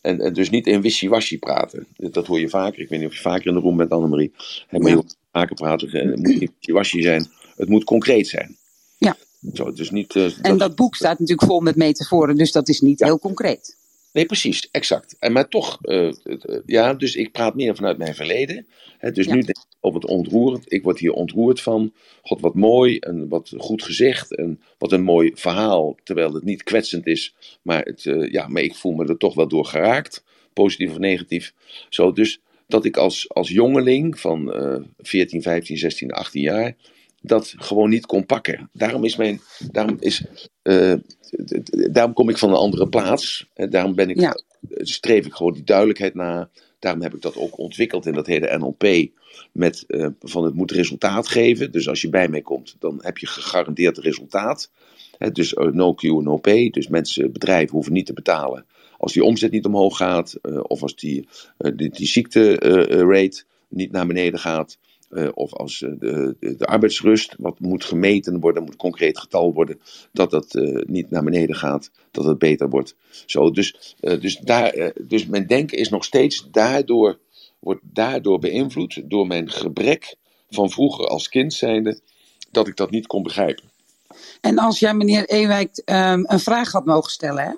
[0.02, 1.88] En, en dus niet in wishy-washy praten.
[1.98, 2.82] Dat hoor je vaker.
[2.82, 4.32] Ik weet niet of je vaker in de room bent, Annemarie.
[4.68, 5.90] Hey, maar je hoort vaker praten.
[5.90, 7.26] Het moet niet wishy-washy zijn.
[7.56, 8.58] Het moet concreet zijn.
[8.98, 9.18] Ja.
[9.54, 12.70] Zo, dus niet, uh, en dat, dat, boek staat natuurlijk vol met metaforen, dus dat
[12.70, 13.06] is niet ja.
[13.06, 13.78] heel concreet.
[14.14, 15.16] Nee, precies, exact.
[15.20, 16.36] En maar toch, uh, uh,
[16.66, 18.68] ja, dus ik praat meer vanuit mijn verleden.
[18.98, 19.34] Hè, dus ja.
[19.34, 20.72] nu denk ik op het ontroerend.
[20.72, 21.94] Ik word hier ontroerd van.
[22.22, 24.36] God, wat mooi en wat goed gezegd.
[24.36, 25.96] En wat een mooi verhaal.
[26.04, 27.36] Terwijl het niet kwetsend is.
[27.62, 30.24] Maar, het, uh, ja, maar ik voel me er toch wel door geraakt.
[30.54, 31.54] Positief of negatief.
[31.90, 34.54] Zo, dus dat ik als, als jongeling van
[34.98, 36.76] 14, 15, 16, 18 jaar.
[37.22, 38.70] Dat gewoon niet kon pakken.
[38.74, 39.42] Daarom is mijn.
[39.72, 40.26] Daarom is
[41.92, 43.50] daarom kom ik van een andere plaats.
[43.54, 44.40] En daarom ben ik, ja.
[44.70, 46.50] streef ik gewoon die duidelijkheid na.
[46.80, 49.12] Daarom heb ik dat ook ontwikkeld in dat hele NLP.
[49.52, 51.72] Met uh, van het moet resultaat geven.
[51.72, 54.72] Dus als je bij mij komt, dan heb je gegarandeerd resultaat.
[55.32, 56.70] Dus no Q, no pay.
[56.70, 58.66] Dus mensen, bedrijven hoeven niet te betalen
[59.00, 64.08] als die omzet niet omhoog gaat, uh, of als die, die, die ziekterate niet naar
[64.08, 64.78] beneden gaat.
[65.10, 69.82] Uh, of als uh, de, de, arbeidsrust, wat moet gemeten worden, moet concreet getal worden,
[70.12, 72.96] dat dat uh, niet naar beneden gaat, dat het beter wordt.
[73.26, 77.20] Zo, dus, dus, daar, dus mijn denken is nog steeds daardoor,
[77.60, 80.16] wordt daardoor beïnvloed door mijn gebrek
[80.50, 82.00] van vroeger als kind zijnde,
[82.52, 83.64] dat ik dat niet kon begrijpen.
[84.42, 87.54] En als jij meneer Ewijk um, een vraag had mogen stellen, hè?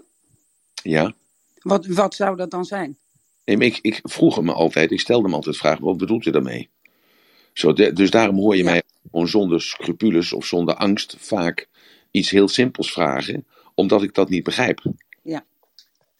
[0.83, 1.13] Ja.
[1.59, 2.97] Wat, wat zou dat dan zijn?
[3.45, 6.69] Nee, ik, ik vroeg hem altijd, ik stelde hem altijd vragen, wat bedoelt u daarmee?
[7.53, 8.69] Zo, de, dus daarom hoor je ja.
[8.69, 11.67] mij gewoon zonder scrupules of zonder angst vaak
[12.11, 13.45] iets heel simpels vragen,
[13.75, 14.81] omdat ik dat niet begrijp.
[15.23, 15.45] Ja.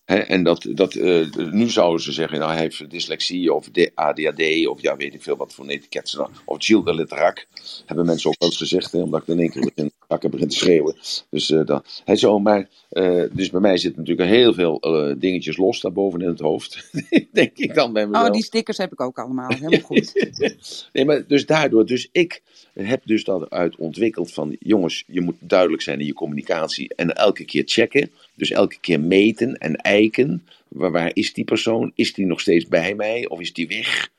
[0.06, 4.68] He, en dat, dat, uh, nu zouden ze zeggen, nou, hij heeft dyslexie of ADHD
[4.68, 6.32] of ja, weet ik veel wat voor een etiket ze dan.
[6.46, 7.46] Of Gilles de
[7.86, 10.56] hebben mensen ook wel eens gezegd, hè, omdat ik in één keer begin, begin te
[10.56, 10.96] schreeuwen.
[11.30, 14.80] Dus, uh, dat, zo, maar, uh, dus bij mij zitten natuurlijk heel veel
[15.18, 16.90] dingetjes los daarboven in het hoofd.
[17.32, 18.28] Denk ik dan bij mezelf.
[18.28, 20.34] Oh, die stickers heb ik ook allemaal, helemaal goed.
[20.94, 22.42] nee, maar dus daardoor, dus ik
[22.74, 27.16] heb dus dat uit ontwikkeld van, jongens, je moet duidelijk zijn in je communicatie en
[27.16, 28.12] elke keer checken.
[28.36, 30.44] Dus elke keer meten en eiken.
[30.68, 31.92] Waar, waar is die persoon?
[31.96, 34.10] Is die nog steeds bij mij of is die weg?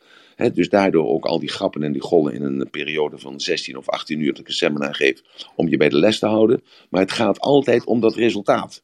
[0.43, 3.76] He, dus daardoor ook al die grappen en die gollen in een periode van 16
[3.76, 5.22] of 18 uur dat ik een seminar geef,
[5.57, 6.62] om je bij de les te houden.
[6.88, 8.82] Maar het gaat altijd om dat resultaat.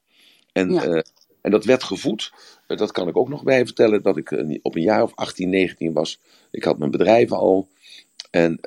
[0.53, 0.87] En, ja.
[0.87, 1.01] uh,
[1.41, 2.33] en dat werd gevoed.
[2.69, 4.03] Uh, dat kan ik ook nog bij vertellen.
[4.03, 6.21] Dat ik uh, op een jaar of 18, 19 was.
[6.51, 7.69] Ik had mijn bedrijven al.
[8.31, 8.61] En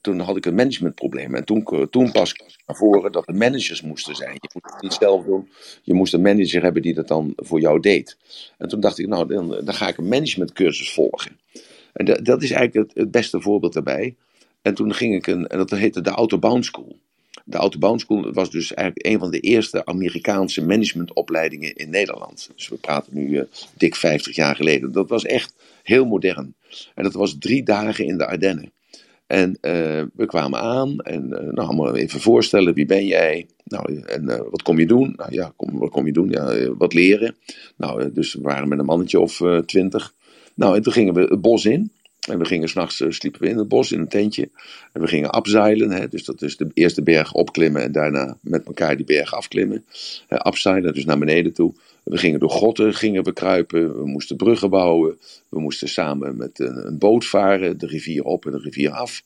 [0.00, 1.34] toen had ik een managementprobleem.
[1.34, 2.34] En toen, toen pas
[2.66, 4.32] naar voren dat er managers moesten zijn.
[4.32, 5.48] Je moest het niet zelf doen.
[5.82, 8.16] Je moest een manager hebben die dat dan voor jou deed.
[8.58, 11.38] En toen dacht ik, nou, dan, dan ga ik een managementcursus volgen.
[11.96, 14.14] En dat, is eigenlijk het, beste voorbeeld daarbij.
[14.62, 16.98] En toen ging ik een, en dat heette de Autobound School.
[17.44, 22.50] De Autobound School was dus eigenlijk een van de eerste Amerikaanse managementopleidingen in Nederland.
[22.56, 23.42] Dus we praten nu uh,
[23.74, 24.92] dik 50 jaar geleden.
[24.92, 26.54] Dat was echt heel modern.
[26.94, 28.72] En dat was drie dagen in de Ardennen.
[29.26, 33.46] En uh, we kwamen aan en uh, nou, allemaal even voorstellen, wie ben jij?
[33.64, 35.12] Nou, en wat kom je doen?
[35.16, 36.30] Nou ja, kom, wat kom je doen?
[36.30, 37.36] Ja, wat leren.
[37.76, 40.14] Nou, dus we waren met een mannetje of twintig.
[40.56, 41.90] Nou, en toen gingen we het bos in.
[42.28, 44.50] En we gingen s'nachts, sliepen we in het bos in een tentje.
[44.92, 48.66] En we gingen abzeilen, hè, dus dat is de eerste berg opklimmen en daarna met
[48.66, 49.84] elkaar die berg afklimmen.
[50.28, 51.74] Uh, abzeilen, dus naar beneden toe.
[52.04, 55.18] We gingen door grotten, gingen we kruipen, we moesten bruggen bouwen.
[55.48, 59.22] We moesten samen met een, een boot varen, de rivier op en de rivier af.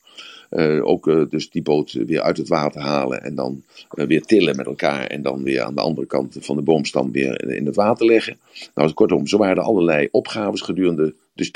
[0.51, 4.21] Uh, ook uh, dus die boot weer uit het water halen en dan uh, weer
[4.21, 5.07] tillen met elkaar.
[5.07, 8.37] En dan weer aan de andere kant van de boomstam weer in het water leggen.
[8.75, 11.51] Nou, kortom, zo waren er allerlei opgaves gedurende dus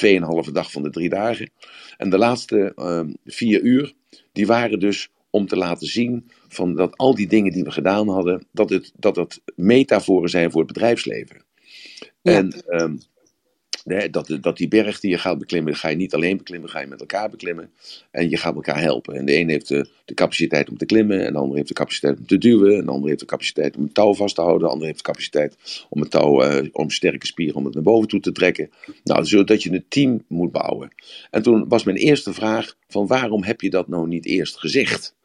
[0.46, 1.50] 2,5 dag van de drie dagen.
[1.98, 2.74] En de laatste
[3.26, 3.94] vier uur,
[4.32, 8.08] die waren dus om te laten zien van dat al die dingen die we gedaan
[8.10, 11.44] hadden, dat het, dat het metaforen zijn voor het bedrijfsleven.
[12.22, 12.32] Ja.
[12.32, 12.54] En
[13.86, 16.80] um, dat, dat die berg die je gaat beklimmen, ga je niet alleen beklimmen, ga
[16.80, 17.72] je met elkaar beklimmen.
[18.12, 19.16] En je gaat elkaar helpen.
[19.16, 22.18] En de een heeft de, capaciteit om te klimmen, en de ander heeft de capaciteit
[22.18, 24.68] om te duwen, en de ander heeft de capaciteit om het touw vast te houden,
[24.68, 27.84] de ander heeft de capaciteit om het touw, uh, om sterke spieren, om het naar
[27.84, 28.70] boven toe te trekken.
[29.04, 30.94] Nou, zodat je een team moet bouwen.
[31.32, 35.16] En toen was mijn eerste vraag van waarom heb je dat nou niet eerst gezegd?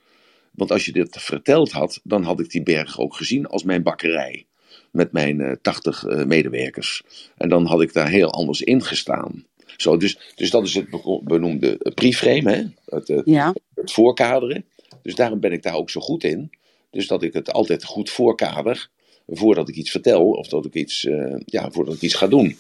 [0.50, 3.82] Want als je dit verteld had, dan had ik die berg ook gezien als mijn
[3.82, 4.46] bakkerij.
[4.91, 7.03] Met mijn uh, 80 uh, medewerkers.
[7.36, 9.45] En dan had ik daar heel anders in gestaan.
[9.76, 10.86] Zo, dus, dus dat is het
[11.22, 12.64] benoemde preframe, hè?
[12.97, 13.55] Het, het, ja.
[13.74, 14.64] het voorkaderen.
[15.03, 16.51] Dus daarom ben ik daar ook zo goed in.
[16.91, 18.88] Dus dat ik het altijd goed voorkader.
[19.26, 22.57] Voordat ik iets vertel of dat ik iets, uh, ja, voordat ik iets ga doen.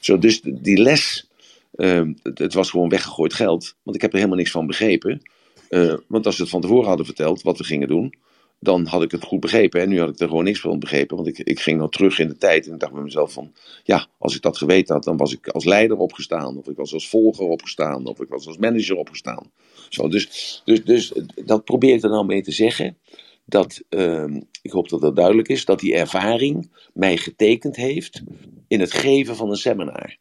[0.00, 1.28] Zo, dus die les,
[1.76, 3.74] uh, het, het was gewoon weggegooid geld.
[3.82, 5.22] Want ik heb er helemaal niks van begrepen.
[5.70, 8.14] Uh, want als ze het van tevoren hadden verteld wat we gingen doen,
[8.60, 9.80] dan had ik het goed begrepen.
[9.80, 12.18] En nu had ik er gewoon niks van begrepen, want ik, ik ging dan terug
[12.18, 13.52] in de tijd en ik dacht bij mezelf van,
[13.84, 16.92] ja, als ik dat geweten had, dan was ik als leider opgestaan, of ik was
[16.92, 19.50] als volger opgestaan, of ik was als manager opgestaan.
[19.88, 21.12] Zo, dus, dus, dus
[21.44, 22.98] dat probeer ik er nou mee te zeggen.
[23.44, 28.22] Dat, uh, ik hoop dat dat duidelijk is, dat die ervaring mij getekend heeft
[28.68, 30.16] in het geven van een seminar.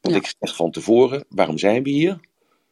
[0.00, 0.16] Want ja.
[0.16, 2.20] ik zeg van tevoren, waarom zijn we hier?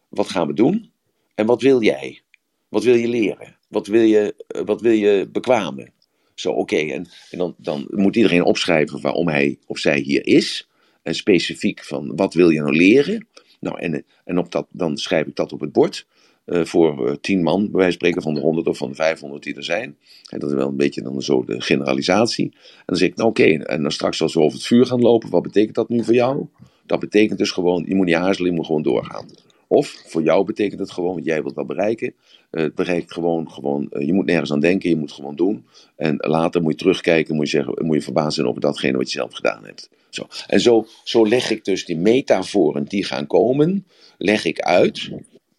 [0.09, 0.92] Wat gaan we doen?
[1.34, 2.20] En wat wil jij?
[2.68, 3.53] Wat wil je leren?
[3.75, 5.93] Wat wil je, wat wil je bekwamen?
[6.35, 6.77] Zo, oké.
[6.77, 10.68] En, en dan, dan moet iedereen opschrijven waarom hij of zij hier is.
[11.03, 13.27] En specifiek van wat wil je nou leren?
[13.61, 16.07] Nou, en, en op dat, dan schrijf ik dat op het bord.
[16.47, 18.95] Uh, voor uh, tien man, bij wijze van spreken, van de honderd of van de
[18.95, 19.97] vijfhonderd die er zijn.
[20.29, 22.45] En dat is wel een beetje dan zo de generalisatie.
[22.51, 25.01] En dan zeg ik, nou oké, en dan straks als we over het vuur gaan
[25.01, 26.47] lopen, wat betekent dat nu voor jou?
[26.87, 29.27] Dat betekent dus gewoon, je moet niet aarzelen, je moet gewoon doorgaan.
[29.75, 32.14] Of voor jou betekent het gewoon, want jij wilt dat bereiken.
[32.51, 35.37] eh, Het bereikt gewoon, gewoon eh, je moet nergens aan denken, je moet het gewoon
[35.37, 35.66] doen.
[35.97, 39.12] En later moet je terugkijken, moet je, zeggen, moet je verbaasd zijn over datgene wat
[39.12, 39.89] je zelf gedaan hebt.
[40.11, 40.27] Zo.
[40.47, 43.87] En zo, zo leg ik dus die metaforen die gaan komen,
[44.18, 45.11] leg ik uit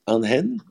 [0.04, 0.64] aan hen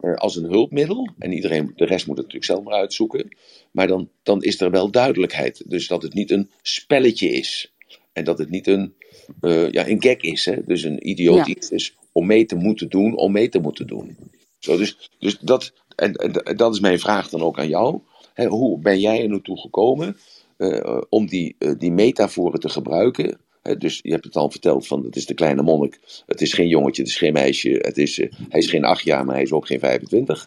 [0.00, 1.08] eh, als een hulpmiddel.
[1.18, 3.36] En iedereen, de rest moet het natuurlijk zelf maar uitzoeken.
[3.70, 5.62] Maar dan, dan is er wel duidelijkheid.
[5.66, 7.72] Dus dat het niet een spelletje is.
[8.12, 8.94] En dat het niet een,
[9.40, 10.44] eh, ja, een gag is.
[10.44, 10.56] Hè?
[10.66, 11.54] Dus een idioot Ja.
[11.54, 14.16] iets is om mee te moeten doen, om mee te moeten doen.
[14.58, 18.00] Zo, dus dus dat, en, en dat is mijn vraag dan ook aan jou.
[18.34, 20.16] Hè, hoe ben jij er naartoe gekomen
[20.56, 23.38] eh, om die, eh, die metaforen te gebruiken?
[23.62, 26.00] Hè, dus je hebt het al verteld van het is de kleine monnik.
[26.26, 27.68] Het is geen jongetje, het is geen meisje.
[27.70, 30.46] Het is, eh, hij is geen acht jaar, maar hij is ook geen 25.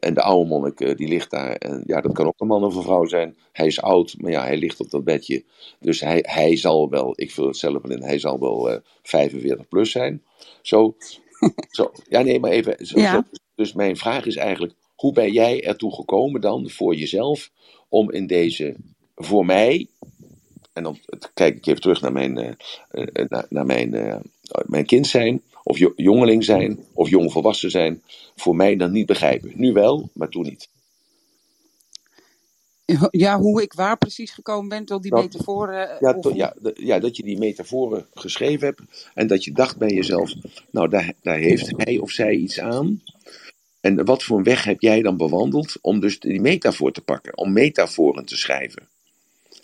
[0.00, 1.56] En de oude monnik eh, die ligt daar.
[1.56, 3.36] En ja, dat kan ook een man of een vrouw zijn.
[3.52, 5.44] Hij is oud, maar ja, hij ligt op dat bedje.
[5.80, 8.80] Dus hij, hij zal wel, ik vul het zelf wel in, hij zal wel eh
[9.02, 10.22] 45 plus zijn.
[10.62, 10.96] Zo,
[11.70, 11.92] zo.
[12.08, 12.86] Ja, nee, maar even.
[12.86, 13.12] Zo, Ja.
[13.12, 13.22] zo.
[13.54, 17.50] Dus mijn vraag is eigenlijk: hoe ben jij ertoe gekomen dan voor jezelf
[17.88, 18.74] om in deze,
[19.16, 19.86] voor mij,
[20.72, 20.98] en dan
[21.34, 22.52] kijk ik even terug naar mijn, eh,
[22.90, 24.16] eh, naar, naar mijn, eh,
[24.66, 28.02] mijn kind zijn, of jo- jongeling zijn, of jongvolwassen zijn,
[28.36, 29.52] voor mij dan niet begrijpen.
[29.54, 30.68] Nu wel, maar toen niet.
[33.10, 35.90] Ja, hoe ik waar precies gekomen ben tot die Dat- metaforen.
[35.90, 39.78] eh, Ja, of ja, ja, dat je die metaforen geschreven hebt en dat je dacht
[39.78, 40.32] bij jezelf,
[40.70, 43.02] nou daar, daar heeft hij of zij iets aan.
[43.80, 47.38] En wat voor een weg heb jij dan bewandeld om dus die metafoor te pakken,
[47.38, 48.88] om metaforen te schrijven?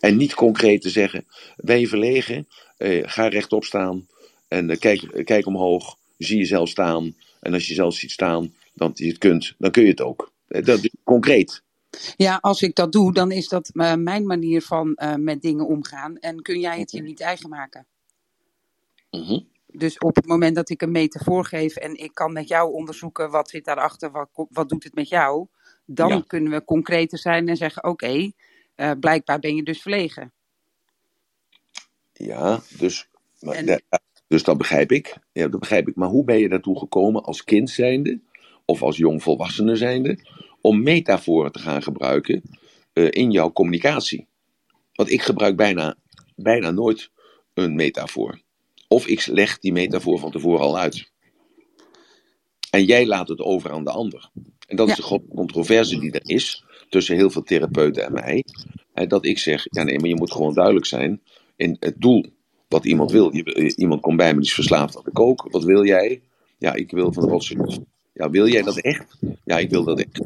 [0.01, 1.27] En niet concreet te zeggen,
[1.57, 4.09] ben je verlegen, eh, ga rechtop staan
[4.49, 7.15] en eh, kijk, eh, kijk omhoog, zie jezelf staan.
[7.41, 10.33] En als je jezelf ziet staan, dan je het kunt, dan kun je het ook.
[10.49, 11.63] Eh, Dat is concreet.
[12.17, 16.19] Ja, als ik dat doe, dan is dat mijn manier van met dingen omgaan.
[16.19, 17.87] En kun jij het je niet eigen maken.
[19.11, 19.41] Mhm.
[19.67, 23.31] Dus op het moment dat ik een metafoor geef en ik kan met jou onderzoeken
[23.31, 25.47] wat zit daarachter, wat, wat doet het met jou,
[25.87, 26.25] dan Ja.
[26.27, 28.33] kunnen we concreter zijn en zeggen: Oké,
[29.01, 30.33] blijkbaar ben je dus verlegen.
[32.13, 33.09] Ja, dus,
[33.41, 33.83] maar En-
[34.29, 35.19] dus dat begrijp ik.
[35.33, 35.97] Ja, dat begrijp ik.
[35.97, 38.21] Maar hoe ben je daartoe gekomen als kind zijnde,
[38.65, 40.19] of als jongvolwassene zijnde,
[40.61, 42.43] om metaforen te gaan gebruiken
[42.93, 44.27] eh, in jouw communicatie?
[44.93, 45.97] Want ik gebruik bijna,
[46.37, 47.11] bijna nooit
[47.55, 48.41] een metafoor.
[48.89, 51.11] Of ik leg die metafoor van tevoren al uit.
[52.71, 54.31] En jij laat het over aan de ander.
[54.67, 58.45] En dat is de grote controverse die er is tussen heel veel therapeuten en mij.
[59.07, 61.23] Dat ik zeg, ja nee, maar je moet gewoon duidelijk zijn
[61.57, 62.27] in het doel
[62.69, 63.37] wat iemand wil.
[63.37, 65.47] Je, iemand komt bij me, die is verslaafd aan de kook.
[65.51, 66.23] Wat wil jij?
[66.59, 67.81] Ja, ik wil van de rotzooi.
[68.13, 69.17] Ja, wil jij dat echt?
[69.45, 70.21] Ja, ik wil dat echt.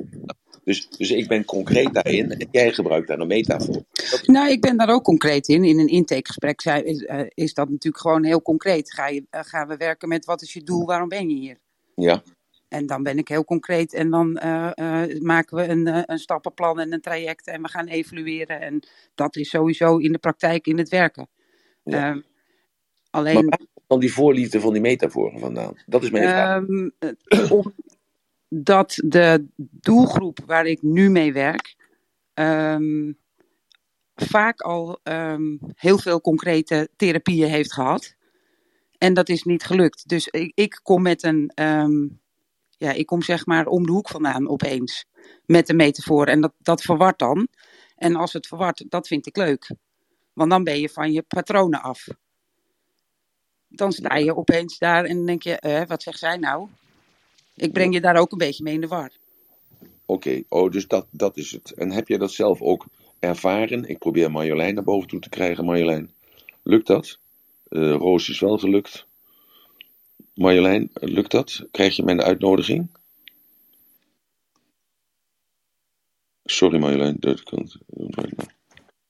[0.64, 3.82] Dus, dus ik ben concreet daarin en jij gebruikt daar een metafoor.
[4.24, 5.64] Nou, ik ben daar ook concreet in.
[5.64, 8.92] In een intakegesprek is, eh, is dat natuurlijk gewoon heel concreet.
[8.92, 11.58] Ga je, eh, gaan we werken met wat is je doel, waarom ben je hier?
[11.94, 12.22] Ja,
[12.68, 16.92] En dan ben ik heel concreet en dan eh, maken we een, een stappenplan en
[16.92, 18.60] een traject en we gaan evalueren.
[18.60, 18.82] En
[19.14, 21.28] dat is sowieso in de praktijk, in het werken.
[21.84, 22.22] Ja.
[23.12, 23.48] Maar alleen,
[23.86, 25.74] dan die voorliefde van die metaforen vandaan?
[25.86, 26.56] Dat is mijn vraag.
[26.56, 27.50] ehm, eh,
[28.48, 31.76] omdat de doelgroep waar ik nu mee werk,
[32.34, 33.12] ehm,
[34.14, 38.14] vaak al ehm, heel veel concrete therapieën heeft gehad.
[38.98, 40.08] En dat is niet gelukt.
[40.08, 41.52] Dus ik, ik kom met een,
[42.76, 45.06] ja, ik kom zeg maar om de hoek vandaan opeens.
[45.46, 46.26] Met een metafoor.
[46.26, 47.48] En dat, dat verwart dan.
[47.96, 49.74] En als het verwart, dat vind ik leuk.
[50.32, 52.06] Want dan ben je van je patronen af.
[53.74, 56.68] Dan sta je opeens daar en denk je, eh, wat zegt zij nou?
[57.56, 59.10] Ik breng je daar ook een beetje mee in de war.
[60.06, 61.70] Oké, oh, dus dat, dat is het.
[61.72, 62.84] En heb jij dat zelf ook
[63.18, 63.88] ervaren?
[63.88, 65.64] Ik probeer Marjolein naar boven toe te krijgen.
[65.64, 66.12] Marjolein,
[66.62, 67.18] lukt dat?
[67.68, 69.06] Eh, Roos is wel gelukt.
[70.34, 71.64] Marjolein, lukt dat?
[71.70, 72.88] Krijg je mijn uitnodiging?
[76.44, 77.16] Sorry Marjolein.
[77.20, 77.70] dat kan-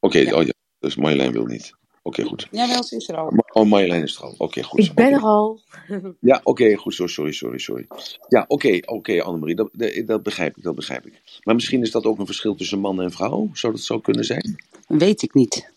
[0.01, 0.35] Oké, Ja.
[0.35, 1.73] oh ja, dus Marjolein wil niet.
[2.03, 2.49] Oké, goed.
[2.51, 3.33] Jawel, ze is er al.
[3.53, 4.35] Oh, Marjolein is er al.
[4.39, 4.79] Oké, goed.
[4.81, 5.61] Ik ben er al.
[6.21, 7.87] Ja, oké, goed zo, sorry, sorry, sorry.
[8.29, 11.41] Ja, oké, oké, Annemarie, dat, dat, dat begrijp ik, dat begrijp ik.
[11.43, 14.25] Maar misschien is dat ook een verschil tussen man en vrouw, zou dat zo kunnen
[14.25, 14.65] zijn?
[14.87, 15.71] Weet ik niet.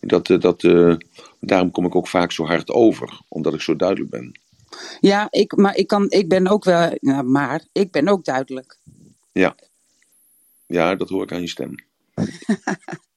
[0.00, 0.94] Dat, eh, dat, eh,
[1.40, 4.40] daarom kom ik ook vaak zo hard over, omdat ik zo duidelijk ben.
[5.00, 8.78] Ja, ik, maar ik, kan, ik ben ook wel, nou, maar ik ben ook duidelijk.
[10.66, 11.74] Ja, dat hoor ik aan je stem.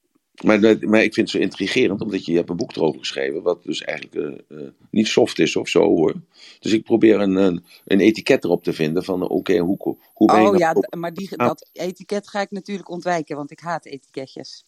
[0.44, 3.42] maar, maar ik vind het zo intrigerend, omdat je, je hebt een boek erover geschreven,
[3.42, 4.16] wat dus eigenlijk
[4.50, 6.14] eh, eh, niet soft is of zo hoor.
[6.60, 10.26] Dus ik probeer een, een, een etiket erop te vinden van, eh, oké, hoe, hoe
[10.32, 11.46] ben je Oh ja, op- maar die, Ah.
[11.46, 14.64] dat etiket ga ik natuurlijk ontwijken, want ik haat etiketjes.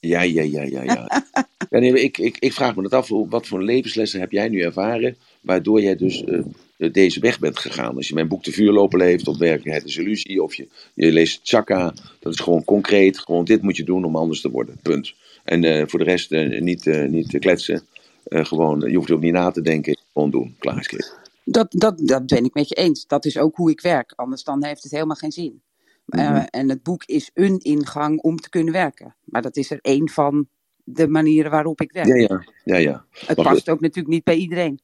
[0.00, 1.24] Ja, ja, ja, ja, ja.
[1.70, 4.60] ja nee, ik, ik, ik vraag me dat af, wat voor levenslessen heb jij nu
[4.60, 7.96] ervaren waardoor jij dus eh, deze weg bent gegaan.
[7.96, 11.40] Als je mijn boek De Vuurloper heeft, of Werkelijkheid is Illusie, of je, je leest
[11.42, 15.14] Chaka, dat is gewoon concreet, gewoon dit moet je doen om anders te worden, punt.
[15.44, 17.82] En eh, voor de rest uh, niet, niet kletsen,
[18.24, 21.14] gewoon, je hoeft ook niet na te denken, gewoon doen, klaar is
[21.44, 23.06] Dat, dat, dat ben ik met je eens.
[23.06, 24.12] Dat is ook hoe ik werk.
[24.16, 25.62] Anders dan heeft het helemaal geen zin.
[26.06, 29.14] Mm en het boek is een ingang om te kunnen werken.
[29.24, 30.48] Maar dat is er één van
[30.84, 32.06] de manieren waarop ik werk.
[32.06, 32.44] Ja, ja.
[32.64, 33.04] ja, ja.
[33.26, 34.80] Het past ook natuurlijk niet bij iedereen.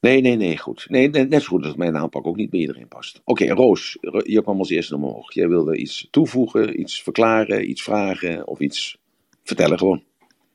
[0.00, 0.86] Nee, nee, nee, goed.
[0.88, 3.20] Nee, net zo goed dat mijn aanpak ook niet bij iedereen past.
[3.24, 5.32] Oké, Roos, je kwam als eerste omhoog.
[5.32, 8.98] Jij wilde iets toevoegen, iets verklaren, iets vragen of iets
[9.42, 10.02] vertellen gewoon.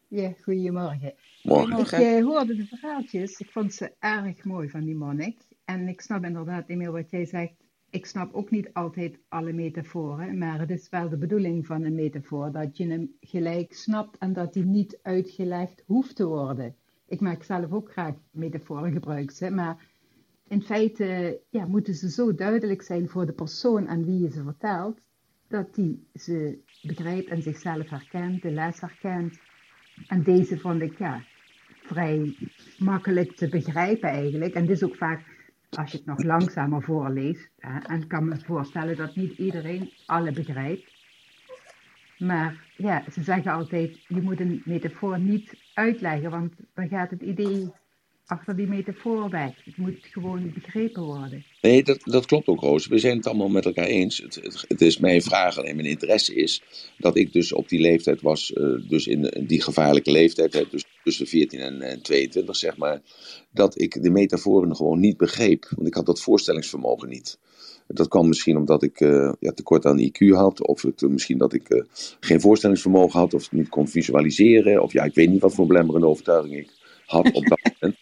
[0.08, 1.14] Ja, goedemorgen.
[1.44, 2.00] Morgen.
[2.00, 3.40] Ik uh, hoorde de verhaaltjes.
[3.40, 5.38] Ik vond ze erg mooi van die monnik.
[5.66, 7.64] En ik snap inderdaad, Emil, wat jij zegt
[7.94, 11.96] ik snap ook niet altijd alle metaforen, maar het is wel de bedoeling van een
[11.96, 16.76] metafoor dat je hem gelijk snapt en dat hij niet uitgelegd hoeft te worden.
[17.14, 19.78] Ik maak zelf ook graag metaforen gebruik, maar
[20.48, 24.44] in feite ja, moeten ze zo duidelijk zijn voor de persoon aan wie je ze
[24.44, 25.00] vertelt,
[25.48, 29.40] dat die ze begrijpt en zichzelf herkent, de les herkent.
[30.08, 31.24] En deze vond ik ja,
[31.82, 32.36] vrij
[32.78, 34.54] makkelijk te begrijpen eigenlijk.
[34.54, 35.22] En dit is ook vaak
[35.70, 37.50] als je het nog langzamer voorleest.
[37.58, 40.92] Hè, en ik kan me voorstellen dat niet iedereen alle begrijpt.
[42.18, 47.22] Maar ja, ze zeggen altijd, je moet een metafoor niet uitleggen, want dan gaat het
[47.22, 47.72] idee
[48.26, 49.66] achter die metafoor weg.
[49.66, 51.44] Het moet gewoon begrepen worden.
[51.62, 52.88] Nee, dat, dat klopt ook, Roos.
[52.88, 54.18] We zijn het allemaal met elkaar eens.
[54.18, 56.64] Het, het, is mijn vraag en mijn interesse is
[56.98, 61.28] dat ik dus op die leeftijd was, uh, dus in die gevaarlijke leeftijd, dus tussen
[61.28, 63.02] 14 en, en 22 zeg maar,
[63.52, 65.68] dat ik de metaforen gewoon niet begreep.
[65.76, 67.38] Want ik had dat voorstellingsvermogen niet.
[67.88, 71.54] Dat kwam misschien omdat ik uh, ja, tekort aan IQ had, of het, misschien dat
[71.54, 71.82] ik uh,
[72.20, 76.08] geen voorstellingsvermogen had, of niet kon visualiseren, of ja, ik weet niet wat voor belemmerende
[76.08, 76.70] overtuiging ik
[77.06, 77.98] had op dat moment.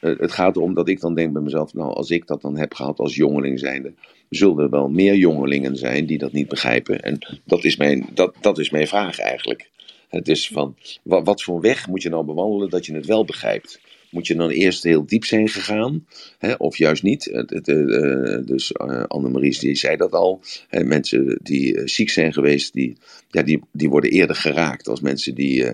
[0.00, 2.56] Uh, het gaat erom dat ik dan denk bij mezelf, nou, als ik dat dan
[2.56, 3.92] heb gehad als jongeling zijnde,
[4.28, 7.02] zullen er wel meer jongelingen zijn die dat niet begrijpen.
[7.02, 9.70] En dat is mijn, dat, dat is mijn vraag eigenlijk.
[10.08, 13.24] Het is van, wat, wat voor weg moet je nou bewandelen dat je het wel
[13.24, 13.80] begrijpt?
[14.10, 16.06] Moet je dan eerst heel diep zijn gegaan,
[16.38, 17.24] hè, of juist niet?
[17.24, 20.40] Het, het, uh, dus uh, Annemarie die zei dat al.
[20.68, 22.96] Hè, mensen die ziek zijn geweest, die,
[23.30, 25.64] ja, die, die worden eerder geraakt als mensen die,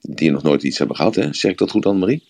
[0.00, 1.14] die nog nooit iets hebben gehad.
[1.14, 1.32] Hè?
[1.32, 2.22] Zeg ik dat goed, Annemarie?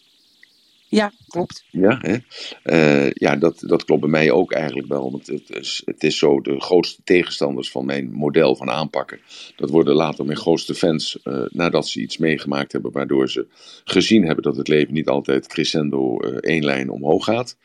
[0.94, 1.64] Ja, klopt.
[1.70, 2.16] Ja, hè?
[2.64, 5.10] Uh, ja dat, dat klopt bij mij ook eigenlijk wel.
[5.10, 9.20] Want het is, het is zo, de grootste tegenstanders van mijn model van aanpakken,
[9.56, 13.46] dat worden later mijn grootste fans uh, nadat ze iets meegemaakt hebben, waardoor ze
[13.84, 17.56] gezien hebben dat het leven niet altijd crescendo uh, één lijn omhoog gaat.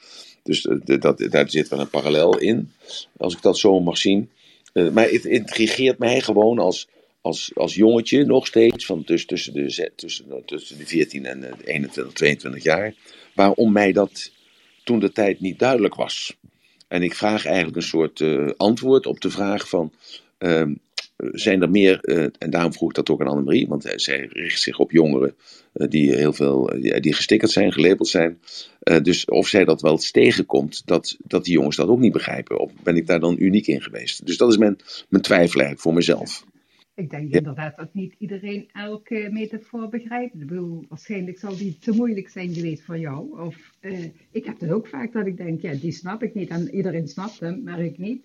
[0.44, 0.68] Dus
[1.00, 2.72] dat, daar zit wel een parallel in,
[3.18, 4.30] als ik dat zo mag zien.
[4.74, 6.88] maar het intrigeert mij gewoon als
[7.22, 11.54] als, als jongetje nog steeds, van tussen, tussen, de, tussen, tussen de 14 en de
[11.64, 12.94] 21, 22 jaar,
[13.36, 14.32] waarom mij dat
[14.84, 16.38] toen de tijd niet duidelijk was.
[16.88, 19.94] En ik vraag eigenlijk een soort uh, antwoord op de vraag van,
[20.40, 20.66] uh,
[21.18, 24.62] zijn er meer, uh, en daarom vroeg ik dat ook aan Annemarie, want zij richt
[24.62, 25.36] zich op jongeren
[25.74, 28.40] die heel veel, die, gestickerd zijn, gelabeld zijn.
[29.02, 32.60] dus of zij dat wel tegenkomt, dat, dat die jongens dat ook niet begrijpen.
[32.60, 34.26] Of ben ik daar dan uniek in geweest?
[34.26, 34.78] Dus dat is mijn,
[35.10, 36.46] mijn twijfel eigenlijk voor mezelf.
[37.00, 40.34] Ik denk inderdaad dat niet iedereen elke metafoor begrijpt.
[40.34, 43.40] Ik bedoel, waarschijnlijk zal die te moeilijk zijn geweest voor jou.
[43.42, 46.50] Of uh, ik heb het ook vaak dat ik denk, ja, die snap ik niet.
[46.50, 48.24] En iedereen snapt hem, maar ik niet.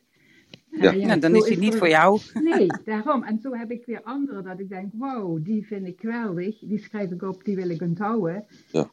[0.70, 0.93] Uh, ja.
[0.93, 1.16] ja.
[1.16, 2.20] dan is hij niet voor jou.
[2.51, 3.22] Nee, daarom.
[3.22, 6.59] En zo heb ik weer anderen dat ik denk, wow, die vind ik geweldig.
[6.59, 8.45] Die schrijf ik op, die wil ik onthouden.
[8.72, 8.91] Ja.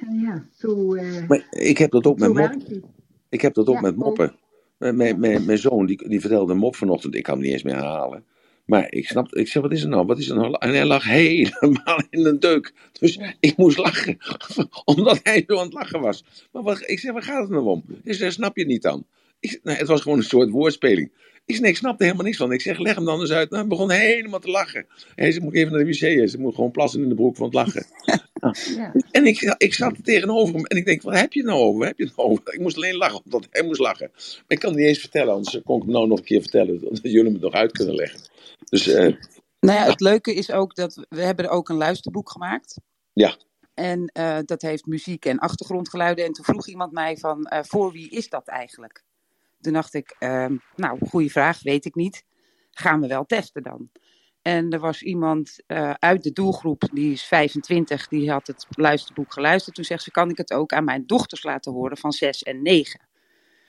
[0.00, 0.94] En ja, zo.
[0.94, 2.82] Uh, maar ik heb dat ook met moppen.
[3.28, 4.34] Ik heb dat ook ja, met moppen.
[4.78, 7.62] Mijn, mijn, mijn zoon die, die vertelde een mop vanochtend, ik kan hem niet eens
[7.62, 8.24] meer herhalen.
[8.64, 10.06] Maar ik snap, ik zeg, wat is er nou?
[10.06, 10.56] Wat is er nou?
[10.58, 12.72] En hij lag helemaal in een deuk.
[12.92, 14.18] Dus ik moest lachen,
[14.84, 16.24] omdat hij zo aan het lachen was.
[16.52, 17.84] Maar wat, ik zeg, waar gaat het nou om?
[18.04, 19.06] Ik zeg, snap je het niet dan?
[19.40, 21.10] Ik, nou, het was gewoon een soort woordspeling.
[21.50, 22.52] Ik zeg, nee, ik snapte helemaal niks van.
[22.52, 23.50] Ik zeg, leg hem dan eens uit.
[23.50, 24.86] Nou, hij begon helemaal te lachen.
[25.14, 26.28] Hij zei, moet even naar de wc.
[26.28, 27.86] Ze moet gewoon plassen in de broek van het lachen.
[28.76, 28.92] Ja.
[29.10, 31.78] En ik, ik zat er tegenover hem en ik denk, wat heb je nou over?
[31.78, 32.54] Wat heb je nou over?
[32.54, 34.10] Ik moest alleen lachen omdat hij moest lachen.
[34.12, 36.40] Maar ik kan het niet eens vertellen, anders kon ik hem nou nog een keer
[36.40, 36.80] vertellen.
[36.80, 38.20] Dat jullie me nog uit kunnen leggen.
[38.68, 39.16] Dus, uh,
[39.60, 42.80] nou ja, het leuke is ook dat we hebben er ook een luisterboek gemaakt.
[43.12, 43.36] Ja.
[43.74, 46.24] En uh, dat heeft muziek en achtergrondgeluiden.
[46.24, 49.04] En toen vroeg iemand mij van, uh, voor wie is dat eigenlijk?
[49.60, 52.24] Toen dacht ik, ehm, nou, goede vraag, weet ik niet.
[52.70, 53.90] Gaan we wel testen dan.
[54.42, 55.56] En er was iemand
[55.98, 59.74] uit de doelgroep, die is 25, die had het luisterboek geluisterd.
[59.74, 62.62] Toen zegt ze, kan ik het ook aan mijn dochters laten horen van 6 en
[62.62, 63.00] 9?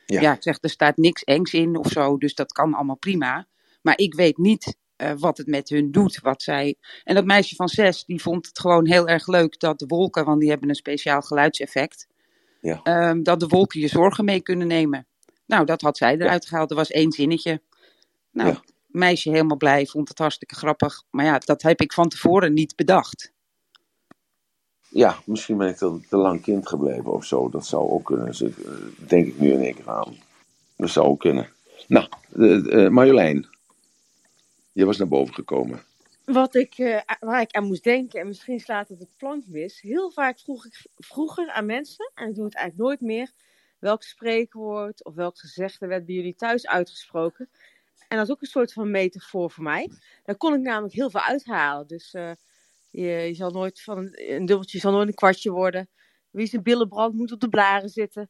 [0.06, 2.98] Ja, ja ik zeg, er staat niks engs in of zo, dus dat kan allemaal
[2.98, 3.48] prima.
[3.82, 6.20] Maar ik weet niet uh, wat het met hun doet.
[6.22, 6.76] Wat zij...
[7.04, 10.26] En dat meisje van zes, die vond het gewoon heel erg leuk dat de wolken,
[10.26, 12.08] want die hebben een speciaal geluidseffect.
[12.62, 12.80] Ja.
[12.84, 15.08] Ehm, dat de wolken je zorgen mee kunnen nemen.
[15.46, 16.70] Nou, dat had zij eruit gehaald.
[16.70, 17.62] Er was één zinnetje.
[18.32, 18.62] Nou, Ja.
[18.88, 21.04] meisje helemaal blij, vond het hartstikke grappig.
[21.10, 23.32] Maar ja, dat heb ik van tevoren niet bedacht.
[24.90, 27.50] Ja, misschien ben ik dan te lang kind gebleven of zo.
[27.50, 28.28] Dat zou ook kunnen.
[28.28, 28.48] Eh,
[29.08, 30.16] denk ik nu in één keer aan.
[30.78, 31.50] Dat zou ook kunnen.
[31.88, 33.48] Nou, eh, eh, Marjolein.
[34.72, 35.84] Je was naar boven gekomen.
[36.26, 39.82] Wat ik, eh, waar ik aan moest denken, en misschien slaat het het plank mis.
[39.82, 43.32] Heel vaak vroeg ik vroeger aan mensen, en ik doe het eigenlijk nooit meer,
[43.80, 47.50] welk spreekwoord of welk gezegde werd bij jullie thuis uitgesproken.
[48.08, 49.90] En dat is ook een soort van metafoor voor mij.
[50.24, 51.88] Daar kon ik namelijk heel veel uithalen.
[51.88, 52.32] Dus eh,
[52.90, 55.90] je, je zal nooit van een, een dubbeltje zal nooit een kwartje worden.
[56.30, 58.30] Wie zijn billen brandt moet op de blaren zitten.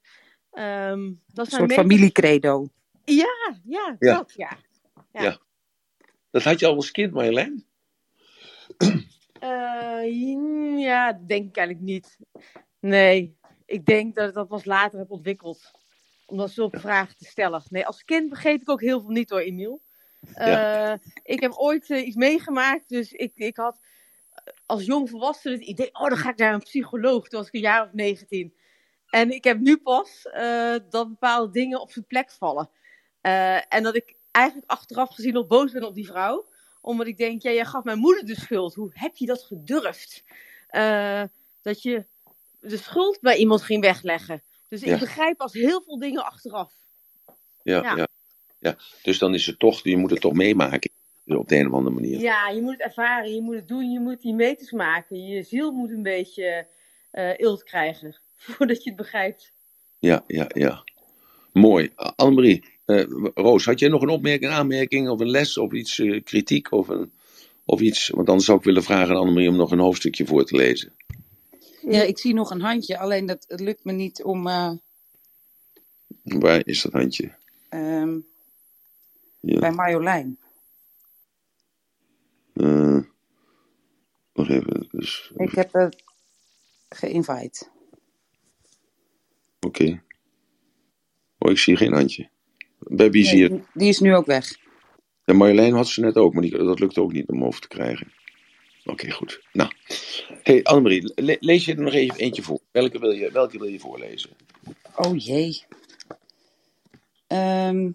[0.52, 2.68] Ehm, dat Een zijn soort familiecredo.
[3.06, 4.14] Ja, ja, Ja.
[4.16, 4.58] dat ja.
[5.12, 5.22] Ja.
[5.22, 5.40] Ja.
[6.32, 7.66] Dat had je al als kind, Marjolein?
[9.42, 12.18] Eh, ja, denk ik eigenlijk niet.
[12.80, 15.72] Nee, ik denk dat ik dat pas later heb ontwikkeld.
[16.26, 17.64] Om dat zulke vragen te stellen.
[17.70, 19.82] Nee, als kind begreep ik ook heel veel niet hoor, Emiel.
[20.34, 23.80] Eh, Ik heb ooit eh, iets meegemaakt, dus ik, ik had
[24.66, 27.28] als jong volwassene het idee, oh dan ga ik naar een psycholoog.
[27.28, 28.54] Toen was ik een jaar of 19.
[29.10, 30.24] En ik heb nu pas
[30.90, 32.70] dat bepaalde dingen op zijn plek vallen.
[33.70, 36.46] En dat ik eigenlijk achteraf gezien nog boos ben op die vrouw
[36.82, 38.74] omdat ik denk, ja, jij gaf mijn moeder de schuld.
[38.76, 40.24] Hoe heb je dat gedurfd?
[40.68, 41.24] Eh,
[41.62, 42.06] dat je
[42.60, 44.44] de schuld bij iemand ging wegleggen.
[44.68, 44.94] Dus Ja.
[44.94, 46.74] ik begrijp pas heel veel dingen achteraf.
[47.64, 47.96] Ja, Ja.
[47.96, 48.08] ja.
[48.60, 48.78] ja.
[49.02, 50.92] Dus dan is het toch, je moet het toch meemaken.
[51.26, 52.20] Op de een of andere manier.
[52.20, 55.28] Ja, je moet het ervaren, je moet het doen, je moet die meters maken.
[55.28, 56.68] Je ziel moet een beetje
[57.38, 59.52] ilt krijgen, voordat je het begrijpt.
[60.00, 60.84] Ja, ja, ja.
[61.54, 61.92] Mooi.
[61.96, 62.71] Annemarie,
[63.36, 66.88] Roos, had jij nog een opmerking, aanmerking of een les of iets, eh, kritiek of,
[66.88, 67.12] een,
[67.66, 68.10] of iets?
[68.10, 70.94] Want anders zou ik willen vragen aan Annemarie om nog een hoofdstukje voor te lezen.
[71.82, 74.48] Ja, ik zie nog een handje, alleen dat het lukt me niet om.
[74.48, 74.72] eh,
[76.24, 77.38] Waar is dat handje?
[77.70, 78.20] ehm,
[79.40, 79.60] Ja.
[79.60, 80.40] bij Marjolein.
[82.54, 83.00] Eh,
[84.34, 84.88] nog even.
[84.92, 86.04] Dus, Ik heb het
[86.90, 87.68] geïnvite.
[89.68, 90.04] Oké.
[91.40, 92.31] Oh, ik zie geen handje.
[92.88, 93.50] Bij wie zie je?
[93.50, 94.58] Nee, die is nu ook weg.
[95.26, 97.68] Ja, Marjolein had ze net ook, maar die, dat lukte ook niet om over te
[97.68, 98.12] krijgen.
[98.86, 99.42] Oké, goed.
[99.54, 99.72] Nou.
[100.44, 102.60] hey, Annemarie, le- lees je er nog even eentje voor.
[102.72, 104.30] Welke wil je, welke wil je voorlezen?
[104.96, 105.64] Oh jee.
[107.28, 107.92] Ehm,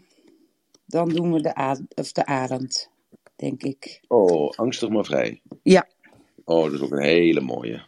[0.87, 2.91] dan doen we de, of de arend,
[3.37, 4.01] denk ik.
[4.09, 5.41] Oh, angstig maar vrij.
[5.63, 5.89] Ja,
[6.45, 7.85] Oh, dat is ook een hele mooie.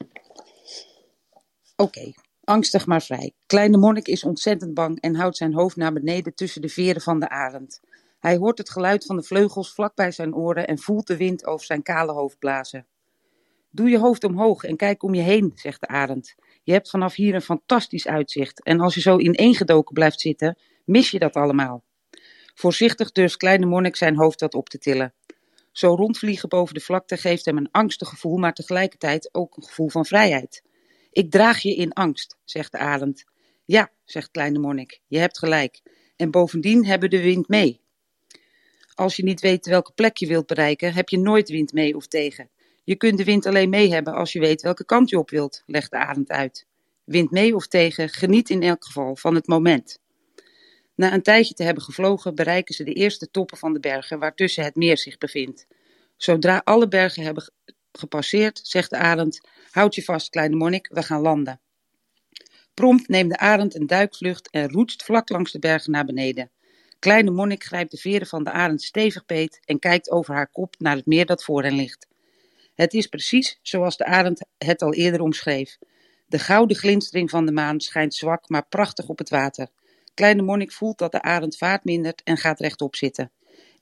[1.76, 2.12] oké.
[2.48, 3.32] Angstig maar vrij.
[3.46, 7.20] Kleine monnik is ontzettend bang en houdt zijn hoofd naar beneden tussen de veren van
[7.20, 7.80] de arend.
[8.18, 11.46] Hij hoort het geluid van de vleugels vlak bij zijn oren en voelt de wind
[11.46, 12.86] over zijn kale hoofd blazen.
[13.70, 16.34] Doe je hoofd omhoog en kijk om je heen, zegt de arend.
[16.62, 21.10] Je hebt vanaf hier een fantastisch uitzicht en als je zo ineengedoken blijft zitten, mis
[21.10, 21.84] je dat allemaal.
[22.54, 25.14] Voorzichtig durft kleine monnik zijn hoofd wat op te tillen.
[25.72, 29.88] Zo rondvliegen boven de vlakte geeft hem een angstig gevoel, maar tegelijkertijd ook een gevoel
[29.88, 30.66] van vrijheid.
[31.10, 33.24] Ik draag je in angst, zegt de arend.
[33.64, 35.80] Ja, zegt kleine monnik, je hebt gelijk.
[36.16, 37.80] En bovendien hebben de wind mee.
[38.94, 42.06] Als je niet weet welke plek je wilt bereiken, heb je nooit wind mee of
[42.06, 42.50] tegen.
[42.84, 45.62] Je kunt de wind alleen mee hebben als je weet welke kant je op wilt,
[45.66, 46.66] legt de arend uit.
[47.04, 49.98] Wind mee of tegen, geniet in elk geval van het moment.
[50.94, 54.64] Na een tijdje te hebben gevlogen, bereiken ze de eerste toppen van de bergen waartussen
[54.64, 55.66] het meer zich bevindt.
[56.16, 57.52] Zodra alle bergen hebben
[57.98, 59.40] gepasseerd, zegt de arend:
[59.70, 61.60] Houd je vast, kleine monnik, we gaan landen.
[62.74, 66.50] Prompt neemt de arend een duikvlucht en roetst vlak langs de bergen naar beneden.
[66.98, 70.74] Kleine monnik grijpt de veren van de arend stevig beet en kijkt over haar kop
[70.78, 72.06] naar het meer dat voor hen ligt.
[72.74, 75.78] Het is precies zoals de arend het al eerder omschreef.
[76.26, 79.68] De gouden glinstering van de maan schijnt zwak, maar prachtig op het water.
[80.14, 83.30] Kleine monnik voelt dat de arend vaart mindert en gaat rechtop zitten.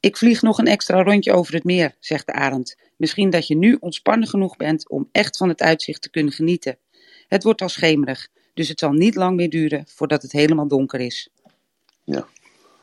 [0.01, 2.76] Ik vlieg nog een extra rondje over het meer, zegt de arend.
[2.97, 6.78] Misschien dat je nu ontspannen genoeg bent om echt van het uitzicht te kunnen genieten.
[7.28, 11.01] Het wordt al schemerig, dus het zal niet lang meer duren voordat het helemaal donker
[11.01, 11.28] is.
[12.05, 12.26] Ja,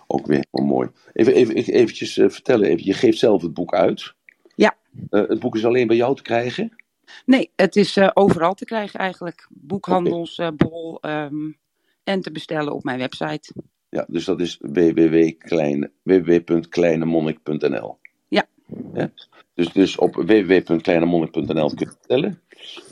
[0.08, 0.90] ook weer heel mooi.
[1.14, 4.14] Even, even even- eventjes eh, vertellen, even, je geeft zelf het boek uit.
[4.56, 4.76] Ja.
[5.10, 6.76] Eh, het boek is alleen bij jou te krijgen.
[7.26, 9.48] Nee, het is eh, overal te krijgen eigenlijk.
[9.50, 11.52] Boekhandels, bol ehm,
[12.04, 13.54] en te bestellen op mijn website.
[13.94, 17.98] Ja, dus dat is www.kleine- www.kleinemonnik.nl.
[18.28, 18.46] Ja.
[18.94, 19.12] Ja?
[19.56, 22.42] Dus, dus op www.kleinemonnik.nl kun je bestellen.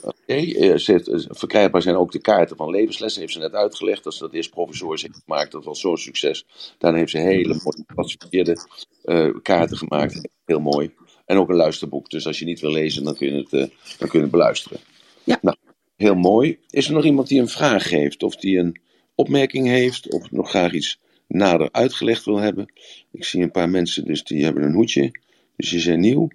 [0.02, 3.52] Oké, eh, ze heeft- eh, verkrijgbaar zijn ook de kaarten van levenslessen, heeft ze net
[3.52, 4.04] uitgelegd.
[4.04, 6.46] Dat ze dat eerst provisorisch heeft gemaakt, dat was zo'n succes.
[6.78, 8.56] Daarna heeft ze hele mooie geclassificeerde
[9.02, 10.94] eh, kaarten gemaakt, heel mooi.
[11.26, 13.66] En ook een luisterboek, dus als je niet wil lezen, dan kun je het, eh,
[13.98, 14.78] dan kun je het beluisteren.
[15.24, 15.38] Ja.
[15.42, 15.56] Nou,
[15.96, 16.58] Heel mooi.
[16.70, 18.80] Is er nog iemand die een vraag heeft of die een
[19.22, 22.72] opmerking heeft of nog graag iets nader uitgelegd wil hebben?
[23.10, 25.10] Ik zie een paar mensen, dus die hebben een hoedje.
[25.56, 26.28] Dus die zijn nieuw.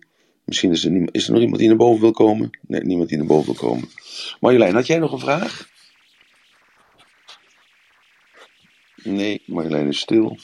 [0.43, 2.49] Misschien is er, niemand, is er nog iemand die naar boven wil komen?
[2.61, 3.89] Nee, niemand die naar boven wil komen.
[4.39, 5.69] Marjolein, had jij nog een vraag?
[9.03, 10.37] Nee, Marjolein is stil.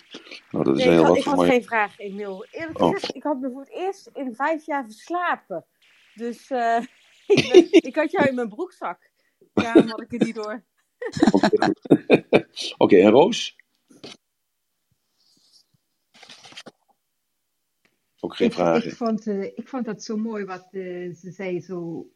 [0.52, 2.46] Nou, dat is Nee, ik heel had, wat ik had geen vraag, Emiel.
[2.52, 2.94] Eerlijk Oh.
[2.94, 5.66] gezegd, ik had me voor het eerst in vijf jaar verslapen.
[6.14, 6.78] Dus eh,
[7.28, 9.12] ik, ben- ik had jou in mijn broekzak.
[9.54, 10.64] Ja, had ik er niet door.
[12.78, 13.56] Oké, en Roos?
[18.20, 18.90] Ook geen Ik, vragen.
[18.90, 22.08] ik, vond, eh, ik vond dat zo mooi wat eh, ze zei zo,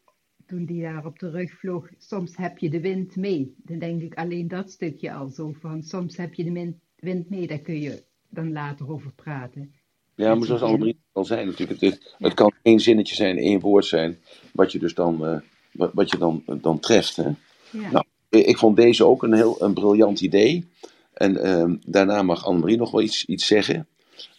[0.46, 1.88] toen die daar op de rug vloog.
[1.98, 3.54] Soms heb je de wind mee.
[3.56, 5.82] Dan denk ik alleen dat stukje al zo van.
[5.82, 9.74] Soms heb je de wind mee, daar kun je dan later over praten.
[10.14, 11.80] Ja, maar zoals alle drie al zijn natuurlijk.
[11.80, 14.18] Het, het kan één zinnetje zijn, één woord zijn,
[14.52, 15.40] wat je dus dan, eh,
[15.72, 17.16] wat, wat je dan, dan treft.
[17.16, 17.30] Hè?
[17.70, 17.90] Ja.
[17.90, 20.68] Nou, ik ik vond deze ook een heel een briljant idee.
[21.14, 23.86] En ehm, daarna mag Annemarie nog wel iets, iets zeggen.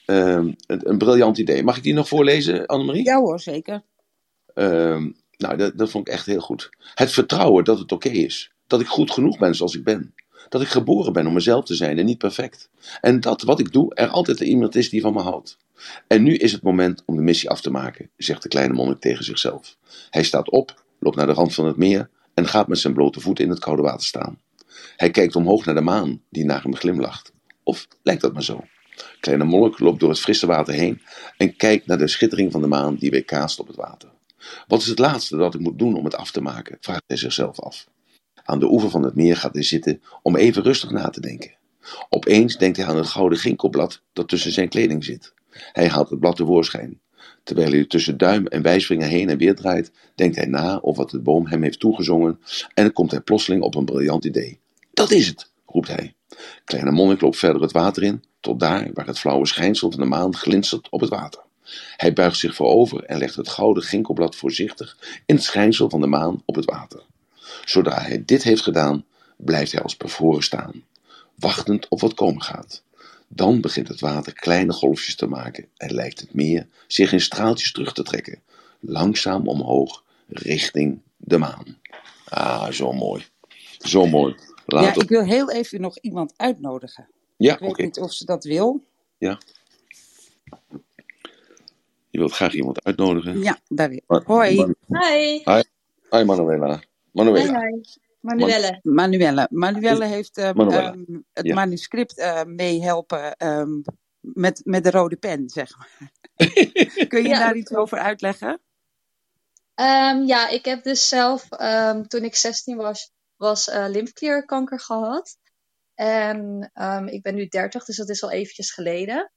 [0.06, 1.64] Ehm, een, een briljant idee.
[1.64, 3.04] Mag ik die nog voorlezen, Annemarie?
[3.04, 3.84] Ja hoor, zeker.
[4.54, 6.70] Ehm, nou, dat, dat vond ik echt heel goed.
[6.94, 8.52] Het vertrouwen dat het oké is.
[8.68, 10.14] Dat ik goed genoeg ben zoals ik ben.
[10.50, 12.70] Dat ik geboren ben om mezelf te zijn en niet perfect.
[13.02, 15.58] En dat wat ik doe er altijd iemand is die van me houdt.
[16.08, 19.00] En nu is het moment om de missie af te maken, zegt de kleine monnik
[19.00, 19.78] tegen zichzelf.
[20.10, 22.10] Hij staat op, loopt naar de rand van het meer
[22.40, 24.40] en gaat met zijn blote voeten in het koude water staan.
[24.96, 27.32] Hij kijkt omhoog naar de maan, die naar hem glimlacht.
[27.64, 28.64] Of lijkt dat maar zo?
[29.20, 31.02] Kleine monnik loopt door het frisse water heen
[31.38, 34.10] en kijkt naar de schittering van de maan die weer op het water.
[34.68, 36.78] Wat is het laatste dat ik moet doen om het af te maken?
[36.82, 37.88] vraagt hij zichzelf af.
[38.44, 41.56] Aan de oever van het meer gaat hij zitten om even rustig na te denken.
[42.10, 45.34] Opeens denkt hij aan het gouden ginkelblad dat tussen zijn kleding zit.
[45.52, 47.00] Hij haalt het blad tevoorschijn.
[47.44, 51.12] Terwijl hij tussen duim en wijsvinger heen en weer draait, denkt hij na over wat
[51.12, 52.40] de boom hem heeft toegezongen
[52.74, 54.60] en komt hij plotseling op een briljant idee.
[54.94, 56.14] Dat is het, roept hij.
[56.66, 60.06] Kleine monnik loopt verder het water in, tot daar waar het flauwe schijnsel van de
[60.06, 61.42] maan glinstert op het water.
[61.96, 66.08] Hij buigt zich voorover en legt het gouden ginkelblad voorzichtig in het schijnsel van de
[66.08, 67.04] maan op het water.
[67.66, 69.06] Zodra hij dit heeft gedaan,
[69.38, 70.84] blijft hij als bevroren staan,
[71.36, 72.84] wachtend op wat komen gaat.
[73.32, 77.72] Dan begint het water kleine golfjes te maken en lijkt het meer zich in straaltjes
[77.72, 78.42] terug te trekken,
[78.80, 81.78] langzaam omhoog richting de maan.
[82.26, 83.26] Ah, zo mooi.
[83.78, 84.36] Zo mooi.
[84.66, 85.02] Ja, Later.
[85.04, 87.08] ik wil heel even nog iemand uitnodigen.
[87.38, 87.82] Ja, Ik weet oké.
[87.84, 88.84] niet of ze dat wil.
[92.10, 93.42] Je wilt graag iemand uitnodigen.
[93.42, 94.02] Ja, daar weer.
[94.26, 95.42] Hoi, Man- Hi.
[96.10, 96.76] Hi, Manuela.
[96.78, 97.60] Hi, Manuela.
[97.62, 97.82] hi.
[98.22, 98.84] Manuelle.
[98.84, 99.48] Manuelle.
[99.52, 101.56] Manuelle heeft ehm, ehm, het Ja.
[101.56, 103.82] manuscript eh, meehelpen ehm,
[104.20, 106.12] met, met de rode pen, zeg maar.
[107.08, 107.82] Kun je Ja, daar iets klopt.
[107.84, 108.62] over uitleggen?
[109.76, 115.38] Ehm, ja, ik heb dus zelf, ehm, toen ik 16 was, was eh, lymfeklierkanker gehad.
[115.96, 119.32] En ehm, ik ben nu 30, dus dat is al eventjes geleden.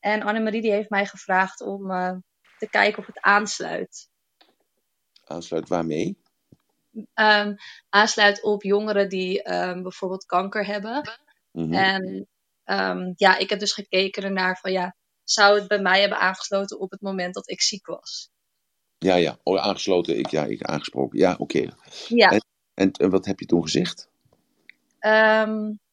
[0.00, 2.16] En Annemarie die heeft mij gevraagd om eh,
[2.58, 4.08] te kijken of het aansluit.
[5.24, 6.21] Aansluit waarmee?
[7.14, 7.54] Ehm,
[7.88, 11.10] aansluit op jongeren die ehm, bijvoorbeeld kanker hebben.
[11.52, 11.72] Mhm.
[11.72, 12.28] En
[12.64, 16.80] ehm, ja, ik heb dus gekeken ernaar van ja, zou het bij mij hebben aangesloten
[16.80, 18.30] op het moment dat ik ziek was?
[18.98, 19.38] Ja, ja.
[19.42, 20.18] Oh, aangesloten.
[20.18, 21.18] Ik, ja, ik aangesproken.
[21.18, 21.74] Ja, oké.
[22.08, 22.40] Ja.
[22.74, 24.10] En, en wat heb je toen gezegd?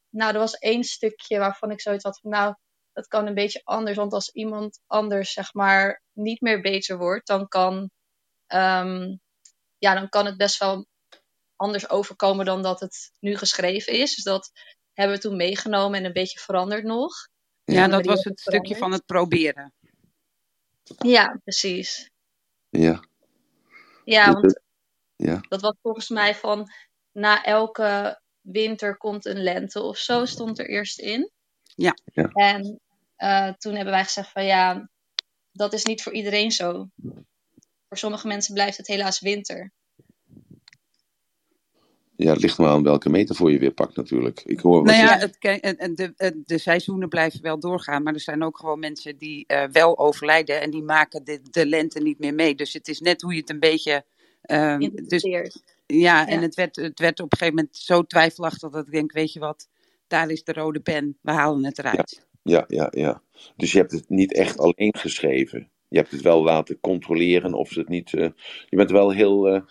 [0.09, 2.55] Nou, er was één stukje waarvan ik zoiets had van, nou,
[2.93, 3.97] dat kan een beetje anders.
[3.97, 7.89] Want als iemand anders, zeg maar, niet meer beter wordt, dan kan,
[9.77, 10.87] ja, dan kan het best wel
[11.59, 14.15] anders overkomen dan dat het nu geschreven is.
[14.15, 14.51] Dus dat
[14.93, 17.27] hebben we toen meegenomen en een beetje veranderd nog.
[17.63, 19.73] Ja, dat was het stukje van het proberen.
[20.97, 22.09] Ja, precies.
[22.69, 23.03] Ja.
[24.03, 24.59] Ja, Dus, want
[25.15, 25.39] Ja.
[25.49, 26.71] dat was volgens mij van,
[27.11, 31.31] na elke winter komt een lente of zo, stond er eerst in.
[31.75, 31.93] Ja.
[32.13, 32.23] Ja.
[32.23, 32.79] En
[33.15, 34.89] eh, toen hebben wij gezegd van ja,
[35.51, 36.87] dat is niet voor iedereen zo.
[37.87, 39.71] Voor sommige mensen blijft het helaas winter.
[42.19, 44.41] Ja, het ligt maar aan welke metafoor je weer pakt natuurlijk.
[44.45, 48.03] Ik hoor Nou je- ja, het, ke- en- en de, de seizoenen blijven wel doorgaan,
[48.03, 51.65] maar er zijn ook gewoon mensen die eh, wel overlijden en die maken de, de
[51.65, 52.55] lente niet meer mee.
[52.55, 54.05] Dus het is net hoe je het een beetje.
[54.77, 55.63] dus, Interpreteert.
[55.85, 59.11] ja, en het werd, het werd op een gegeven moment zo twijfelachtig dat ik denk:
[59.11, 59.67] weet je wat,
[60.07, 62.27] daar is de rode pen, we halen het eruit.
[62.43, 63.21] Ja, ja, ja.
[63.55, 65.69] Dus je hebt het niet echt alleen geschreven.
[65.87, 68.13] Je hebt het wel laten controleren of ze het niet.
[68.13, 68.29] eh,
[68.69, 69.61] je bent er wel heel, eh,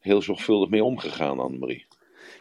[0.00, 1.86] heel zorgvuldig mee omgegaan, Annemarie.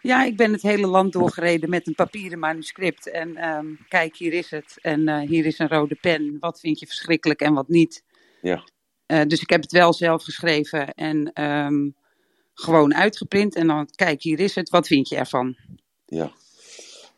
[0.01, 3.09] Ja, ik ben het hele land doorgereden met een papieren manuscript.
[3.09, 4.77] En ehm, kijk, hier is het.
[4.81, 6.37] En eh, hier is een rode pen.
[6.39, 8.03] Wat vind je verschrikkelijk en wat niet?
[8.41, 8.63] Ja.
[9.05, 11.89] Eh, dus ik heb het wel zelf geschreven en ehm,
[12.53, 13.55] gewoon uitgeprint.
[13.55, 14.69] En dan, kijk, hier is het.
[14.69, 15.55] Wat vind je ervan?
[16.05, 16.31] Ja,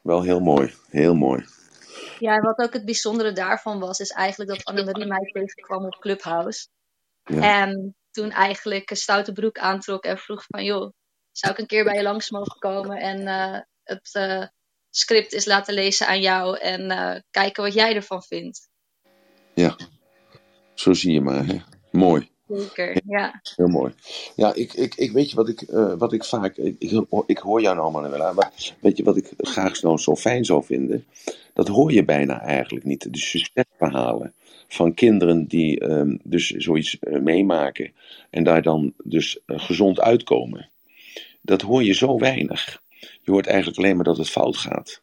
[0.01, 0.73] wel heel mooi.
[0.89, 1.45] Heel mooi.
[2.19, 5.99] Ja, en wat ook het bijzondere daarvan was, is eigenlijk dat Annemarie mij tegenkwam op
[5.99, 6.67] Clubhouse.
[7.23, 7.61] Ja.
[7.61, 10.93] En toen eigenlijk een stoute broek aantrok en vroeg van, joh,
[11.33, 14.43] zou ik een keer bij je langs mogen komen en eh, het eh,
[14.89, 18.69] script is laten lezen aan jou en eh, kijken wat jij ervan vindt.
[19.53, 19.75] Ja,
[20.73, 21.45] zo zie je maar.
[21.45, 21.57] Hè?
[21.91, 22.31] Mooi.
[22.47, 23.41] Zeker, ja.
[23.55, 23.93] Heel mooi.
[24.35, 25.63] Ja, ik, ik, ik weet je wat ik,
[25.97, 26.57] wat ik vaak.
[26.57, 28.35] Ik, ik, ik hoor jou nou allemaal wel aan.
[28.35, 31.05] Maar weet je wat ik graag zo, zo fijn zou vinden?
[31.53, 33.13] Dat hoor je bijna eigenlijk niet.
[33.13, 34.33] De succesverhalen
[34.67, 37.93] van kinderen die ehm, dus zoiets meemaken.
[38.29, 40.69] En daar dan dus gezond uitkomen.
[41.45, 42.81] Dat hoor je zo weinig.
[43.21, 45.01] Je hoort eigenlijk alleen maar dat het fout gaat.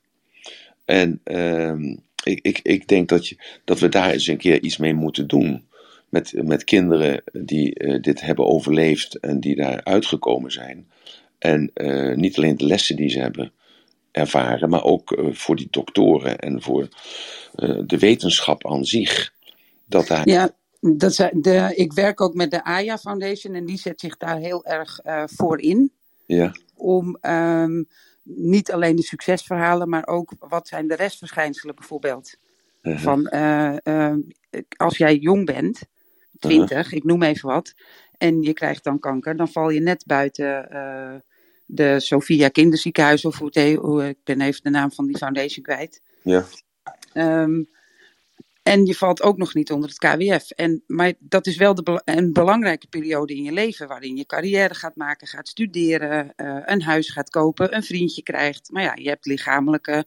[0.84, 4.76] En ehm, ik, ik, ik denk dat, je, dat we daar eens een keer iets
[4.76, 5.68] mee moeten doen
[6.08, 10.88] met, met kinderen die eh, dit hebben overleefd en die daar uitgekomen zijn.
[11.38, 13.52] En eh, niet alleen de lessen die ze hebben
[14.10, 16.88] ervaren, maar ook eh, voor die doktoren en voor
[17.86, 19.32] de wetenschap aan zich.
[19.86, 24.00] Dat daar, Ja, dat de, ik werk ook met de AYA Foundation en die zet
[24.00, 25.92] zich daar heel erg voor in.
[26.34, 27.82] Ja, Om ehm,
[28.22, 32.36] niet alleen de succesverhalen, maar ook wat zijn de restverschijnselen bijvoorbeeld.
[32.82, 34.20] uh-huh, Van eh, ehm,
[34.76, 35.82] als jij jong bent,
[36.38, 37.74] 20, ik noem even wat,
[38.18, 41.14] en je krijgt dan kanker, dan val je net buiten eh,
[41.66, 45.16] de Sophia Kinderziekenhuis, of hoe het heet, hoe, ik ben even de naam van die
[45.16, 46.02] foundation kwijt.
[46.22, 46.44] ja,
[47.12, 47.62] Ehm,
[48.70, 50.50] en je valt ook nog niet onder het KWF.
[50.50, 54.74] En, maar dat is wel de, een belangrijke periode in je leven, waarin je carrière
[54.74, 58.70] gaat maken, gaat studeren, eh, een huis gaat kopen, een vriendje krijgt.
[58.70, 60.04] Maar ja, je hebt lichamelijke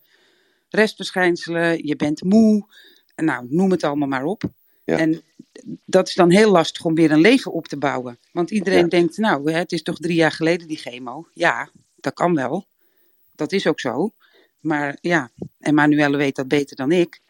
[0.69, 2.65] restverschijnselen, je bent moe,
[3.15, 4.43] nou, noem het allemaal maar op.
[4.83, 4.97] Ja.
[4.97, 5.21] En
[5.85, 8.17] dat is dan heel lastig om weer een leven op te bouwen.
[8.31, 8.87] Want iedereen Ja.
[8.87, 11.27] denkt, nou, het is toch drie jaar geleden die chemo.
[11.33, 12.65] Ja, dat kan wel.
[13.35, 14.11] Dat is ook zo.
[14.59, 17.21] Maar ja, en Manuelle weet dat beter dan ik.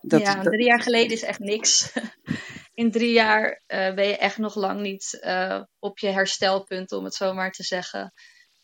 [0.00, 1.92] Dat, ja, dat- drie jaar geleden is echt niks.
[2.74, 7.04] In drie jaar eh, ben je echt nog lang niet eh, op je herstelpunt, om
[7.04, 8.12] het zo maar te zeggen.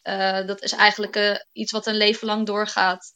[0.02, 3.14] Eh, dat is eigenlijk iets wat een leven lang doorgaat.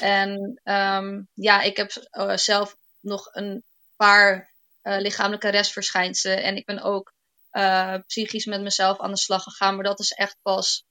[0.00, 1.90] En ehm, ja, ik heb
[2.34, 3.64] zelf nog een
[3.96, 4.50] paar
[4.82, 6.42] lichamelijke restverschijnselen.
[6.42, 7.12] En ik ben ook
[8.06, 9.74] psychisch met mezelf aan de slag gegaan.
[9.74, 10.84] Maar dat is echt pas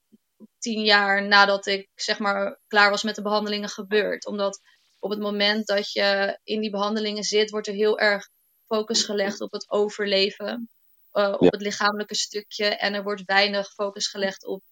[0.58, 4.26] tien jaar nadat ik zeg maar klaar was met de behandelingen gebeurd.
[4.26, 4.60] Omdat
[5.02, 8.28] op het moment dat je in die behandelingen zit, wordt er heel erg
[8.66, 10.70] focus gelegd op het overleven.
[11.12, 11.48] eh, op Ja.
[11.50, 12.64] het lichamelijke stukje.
[12.66, 14.62] En er wordt weinig focus gelegd op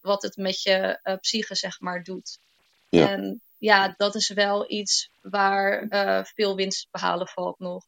[0.00, 2.38] wat het met je eh, psyche, zeg maar, doet.
[2.90, 3.10] Ja.
[3.10, 7.84] En ja, dat is wel iets waar eh, veel winst te behalen valt nog.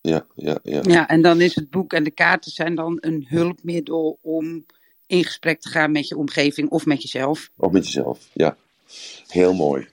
[0.00, 0.80] ja, ja, ja.
[0.82, 4.66] ja, en dan is het boek en de kaarten zijn dan een hulpmiddel om
[5.06, 7.50] in gesprek te gaan met je omgeving of met jezelf.
[7.56, 8.56] Of met jezelf, ja.
[9.26, 9.88] Heel mooi.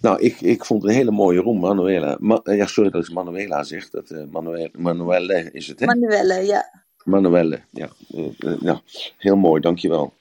[0.00, 2.16] Nou, ik, ik vond het een hele mooie room, Manuela.
[2.20, 3.90] Ma- ja, sorry dat ik Manuela zeg.
[3.90, 5.86] Dat, eh Manuele, Manuelle is het, hè?
[5.86, 6.82] Manuelle, ja.
[7.04, 7.88] Manuelle, ja.
[8.14, 8.78] Eh, eh, nou,
[9.18, 10.12] heel mooi, dankjewel.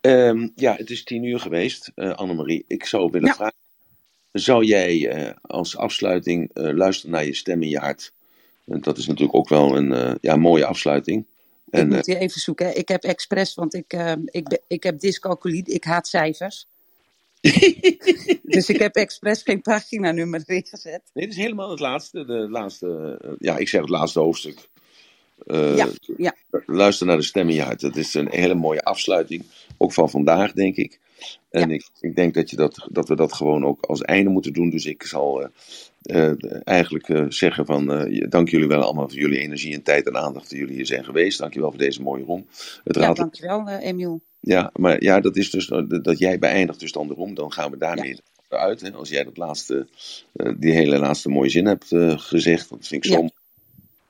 [0.00, 2.64] Ehm ja, het is tien uur geweest, eh Annemarie.
[2.68, 3.34] Ik zou willen Ja.
[3.34, 3.54] vragen,
[4.32, 8.12] zou jij eh, als afsluiting eh, luisteren naar je stem in je hart?
[8.66, 11.26] En dat is natuurlijk ook wel een eh, ja, mooie afsluiting.
[11.66, 12.66] ik En, eh, moet hier even zoeken.
[12.66, 12.72] hè.
[12.72, 15.64] Ik heb expres, want ik, eh, ik, ik heb dyscalculie.
[15.64, 16.66] Ik haat cijfers.
[18.54, 21.02] dus ik heb expres geen paginanummer erin gezet.
[21.12, 22.24] Nee, dit is helemaal het laatste.
[22.24, 24.68] De laatste eh, ja, ik zeg het laatste hoofdstuk.
[25.46, 26.34] Eh, Ja, ja.
[26.66, 27.80] Luister naar de stem in je hart.
[27.80, 29.44] Dat is een hele mooie afsluiting.
[29.78, 31.00] Ook van vandaag, denk ik.
[31.50, 34.52] En ik, ik denk dat, je dat, dat we dat gewoon ook als einde moeten
[34.52, 34.70] doen.
[34.70, 35.48] Dus ik zal
[36.02, 36.32] eh,
[36.64, 38.08] eigenlijk zeggen van...
[38.28, 41.04] dank jullie wel allemaal voor jullie energie en tijd en aandacht dat jullie hier zijn
[41.04, 41.38] geweest.
[41.38, 42.46] Dank je wel voor deze mooie room.
[42.84, 44.22] Het Ja, raadt- dankjewel, Emiel.
[44.44, 45.66] Ja, maar ja, dat is dus
[46.02, 47.34] dat jij beëindigt dus dan de room.
[47.34, 48.18] Dan gaan we daarmee
[48.48, 48.80] uit.
[48.80, 48.92] Hè?
[48.92, 49.86] Als jij dat laatste,
[50.32, 52.70] eh, die hele laatste mooie zin hebt eh, gezegd.
[52.70, 53.22] Dat vind ik zo.
[53.22, 53.28] Ja.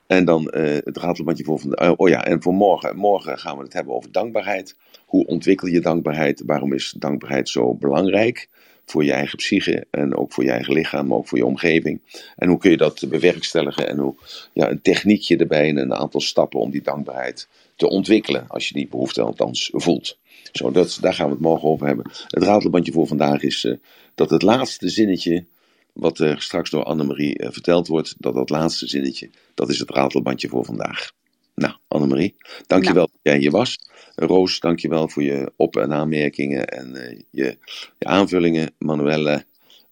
[0.07, 1.95] En dan eh, het ratelbandje voor vandaag.
[1.95, 2.95] oh ja, en voor morgen.
[2.95, 4.75] Morgen gaan we het hebben over dankbaarheid.
[5.05, 6.43] Hoe ontwikkel je dankbaarheid?
[6.45, 8.49] Waarom is dankbaarheid zo belangrijk?
[8.85, 12.01] Voor je eigen psyche en ook voor je eigen lichaam, maar ook voor je omgeving.
[12.35, 13.87] En hoe kun je dat bewerkstelligen?
[13.87, 14.15] En hoe,
[14.53, 18.45] ja, een techniekje erbij en een aantal stappen om die dankbaarheid te ontwikkelen.
[18.47, 20.17] Als je die behoefte althans voelt.
[20.57, 22.11] Zo, dat, daar gaan we het morgen over hebben.
[22.27, 23.73] Het ratelbandje voor vandaag is eh,
[24.15, 25.45] dat het laatste zinnetje,
[25.93, 29.89] wat eh, straks door Annemarie eh, verteld wordt, dat dat laatste zinnetje, dat is het
[29.89, 31.11] ratelbandje voor vandaag.
[31.55, 32.35] Nou, Annemarie,
[32.67, 33.79] dankjewel dat jij hier was.
[34.15, 36.93] Roos, dankjewel voor je op- en aanmerkingen en
[37.29, 37.57] je,
[37.97, 38.73] je aanvullingen.
[38.77, 39.45] Manuelle,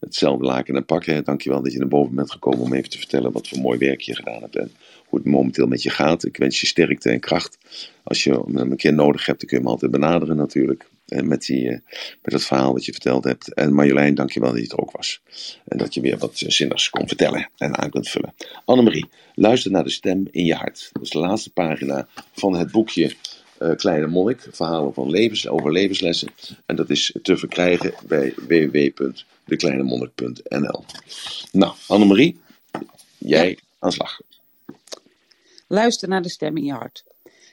[0.04, 1.06] hetzelfde laken en pak.
[1.06, 1.22] Hè.
[1.22, 4.02] Dankjewel dat je naar boven bent gekomen om even te vertellen wat voor mooi werk
[4.02, 4.72] je gedaan hebt en
[5.06, 6.26] hoe het momenteel met je gaat.
[6.26, 7.58] Ik wens je sterkte en kracht.
[8.04, 10.86] Als je hem een keer nodig hebt, dan kun je hem altijd benaderen natuurlijk.
[11.08, 11.80] En met, die, eh,
[12.22, 13.54] met het verhaal dat je verteld hebt.
[13.54, 15.22] En Marjolein, dankjewel dat je er ook was.
[15.68, 18.34] En dat je weer wat zinnigs kon vertellen en aan kunt vullen.
[18.66, 20.90] Annemarie, luister naar de stem in je hart.
[20.92, 23.16] Dat is de laatste pagina van het boekje
[23.64, 24.48] uh, Kleine Monnik.
[24.52, 26.30] Verhalen van levens, over levenslessen.
[26.66, 30.86] En dat is te verkrijgen bij www.dekleinemonnik.nl
[31.52, 32.40] Nou, Annemarie,
[33.18, 34.20] jij aan slag.
[35.68, 37.04] Luister naar de stem in je hart.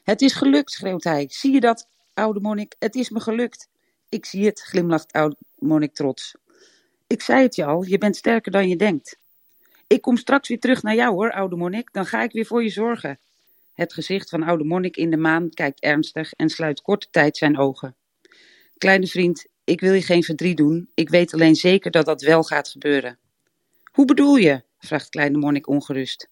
[0.02, 1.26] Het is gelukt, schreeuwt hij.
[1.28, 2.74] Zie je dat, oude monnik?
[2.78, 3.68] Het is me gelukt.
[4.08, 6.34] Ik zie het, glimlacht oude monnik trots.
[7.06, 9.18] Ik zei het je al, je bent sterker dan je denkt.
[9.86, 11.92] Ik kom straks weer terug naar jou hoor, oude monnik.
[11.92, 13.18] Dan ga ik weer voor je zorgen.
[13.80, 17.58] Het gezicht van oude monnik in de maan kijkt ernstig en sluit korte tijd zijn
[17.58, 17.96] ogen.
[18.78, 20.90] Kleine vriend, ik wil je geen verdriet doen.
[20.94, 23.18] Ik weet alleen zeker dat dat wel gaat gebeuren.
[23.92, 24.62] Hoe bedoel je?
[24.78, 26.28] vraagt kleine monnik ongerust.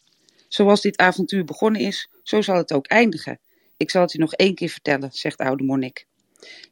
[0.49, 3.41] Zoals dit avontuur begonnen is, zo zal het ook eindigen.
[3.77, 6.07] Ik zal het je nog één keer vertellen, zegt oude monnik.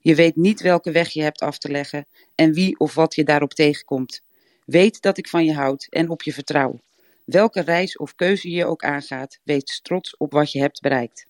[0.01, 3.25] Je weet niet welke weg je hebt af te leggen en wie of wat je
[3.25, 4.21] daarop tegenkomt.
[4.65, 6.81] Weet dat ik van je houd en op je vertrouw.
[7.27, 11.27] Welke reis of keuze je ook aangaat, wees trots op wat je hebt bereikt.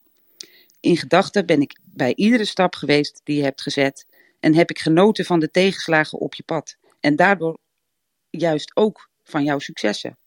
[0.80, 4.06] In gedachten ben ik bij iedere stap geweest die je hebt gezet
[4.40, 7.58] en heb ik genoten van de tegenslagen op je pad en daardoor
[8.30, 10.18] juist ook van jouw successen.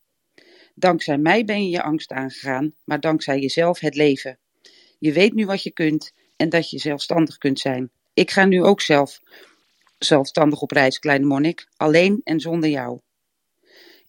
[0.75, 4.39] Dankzij mij ben je je angst aangegaan, maar dankzij jezelf het leven.
[4.99, 7.91] Je weet nu wat je kunt en dat je zelfstandig kunt zijn.
[8.13, 9.19] Ik ga nu ook zelf
[9.97, 12.99] zelfstandig op reis, kleine monnik, alleen en zonder jou.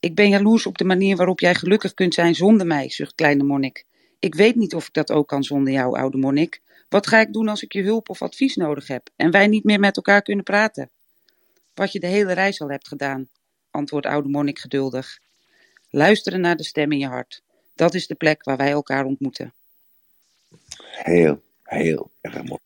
[0.01, 3.43] Ik ben jaloers op de manier waarop jij gelukkig kunt zijn zonder mij, zucht kleine
[3.43, 3.85] monnik.
[4.19, 6.61] Ik weet niet of ik dat ook kan zonder jou, oude monnik.
[6.89, 9.65] Wat ga ik doen als ik je hulp of advies nodig heb en wij niet
[9.65, 10.91] meer met elkaar kunnen praten?
[11.75, 13.29] Wat je de hele reis al hebt gedaan,
[13.71, 15.19] antwoordt oude monnik geduldig.
[15.91, 17.43] Luisteren naar de stem in je hart.
[17.75, 19.53] Dat is de plek waar wij elkaar ontmoeten.
[20.81, 22.61] Heel, heel erg mooi.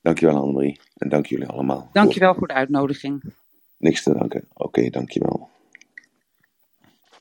[0.00, 1.90] Dankjewel Annemarie en dank jullie allemaal.
[1.92, 3.22] Dankjewel voor de uitnodiging.
[3.76, 4.44] Niks te danken.
[4.52, 5.50] Oké, okay, dankjewel.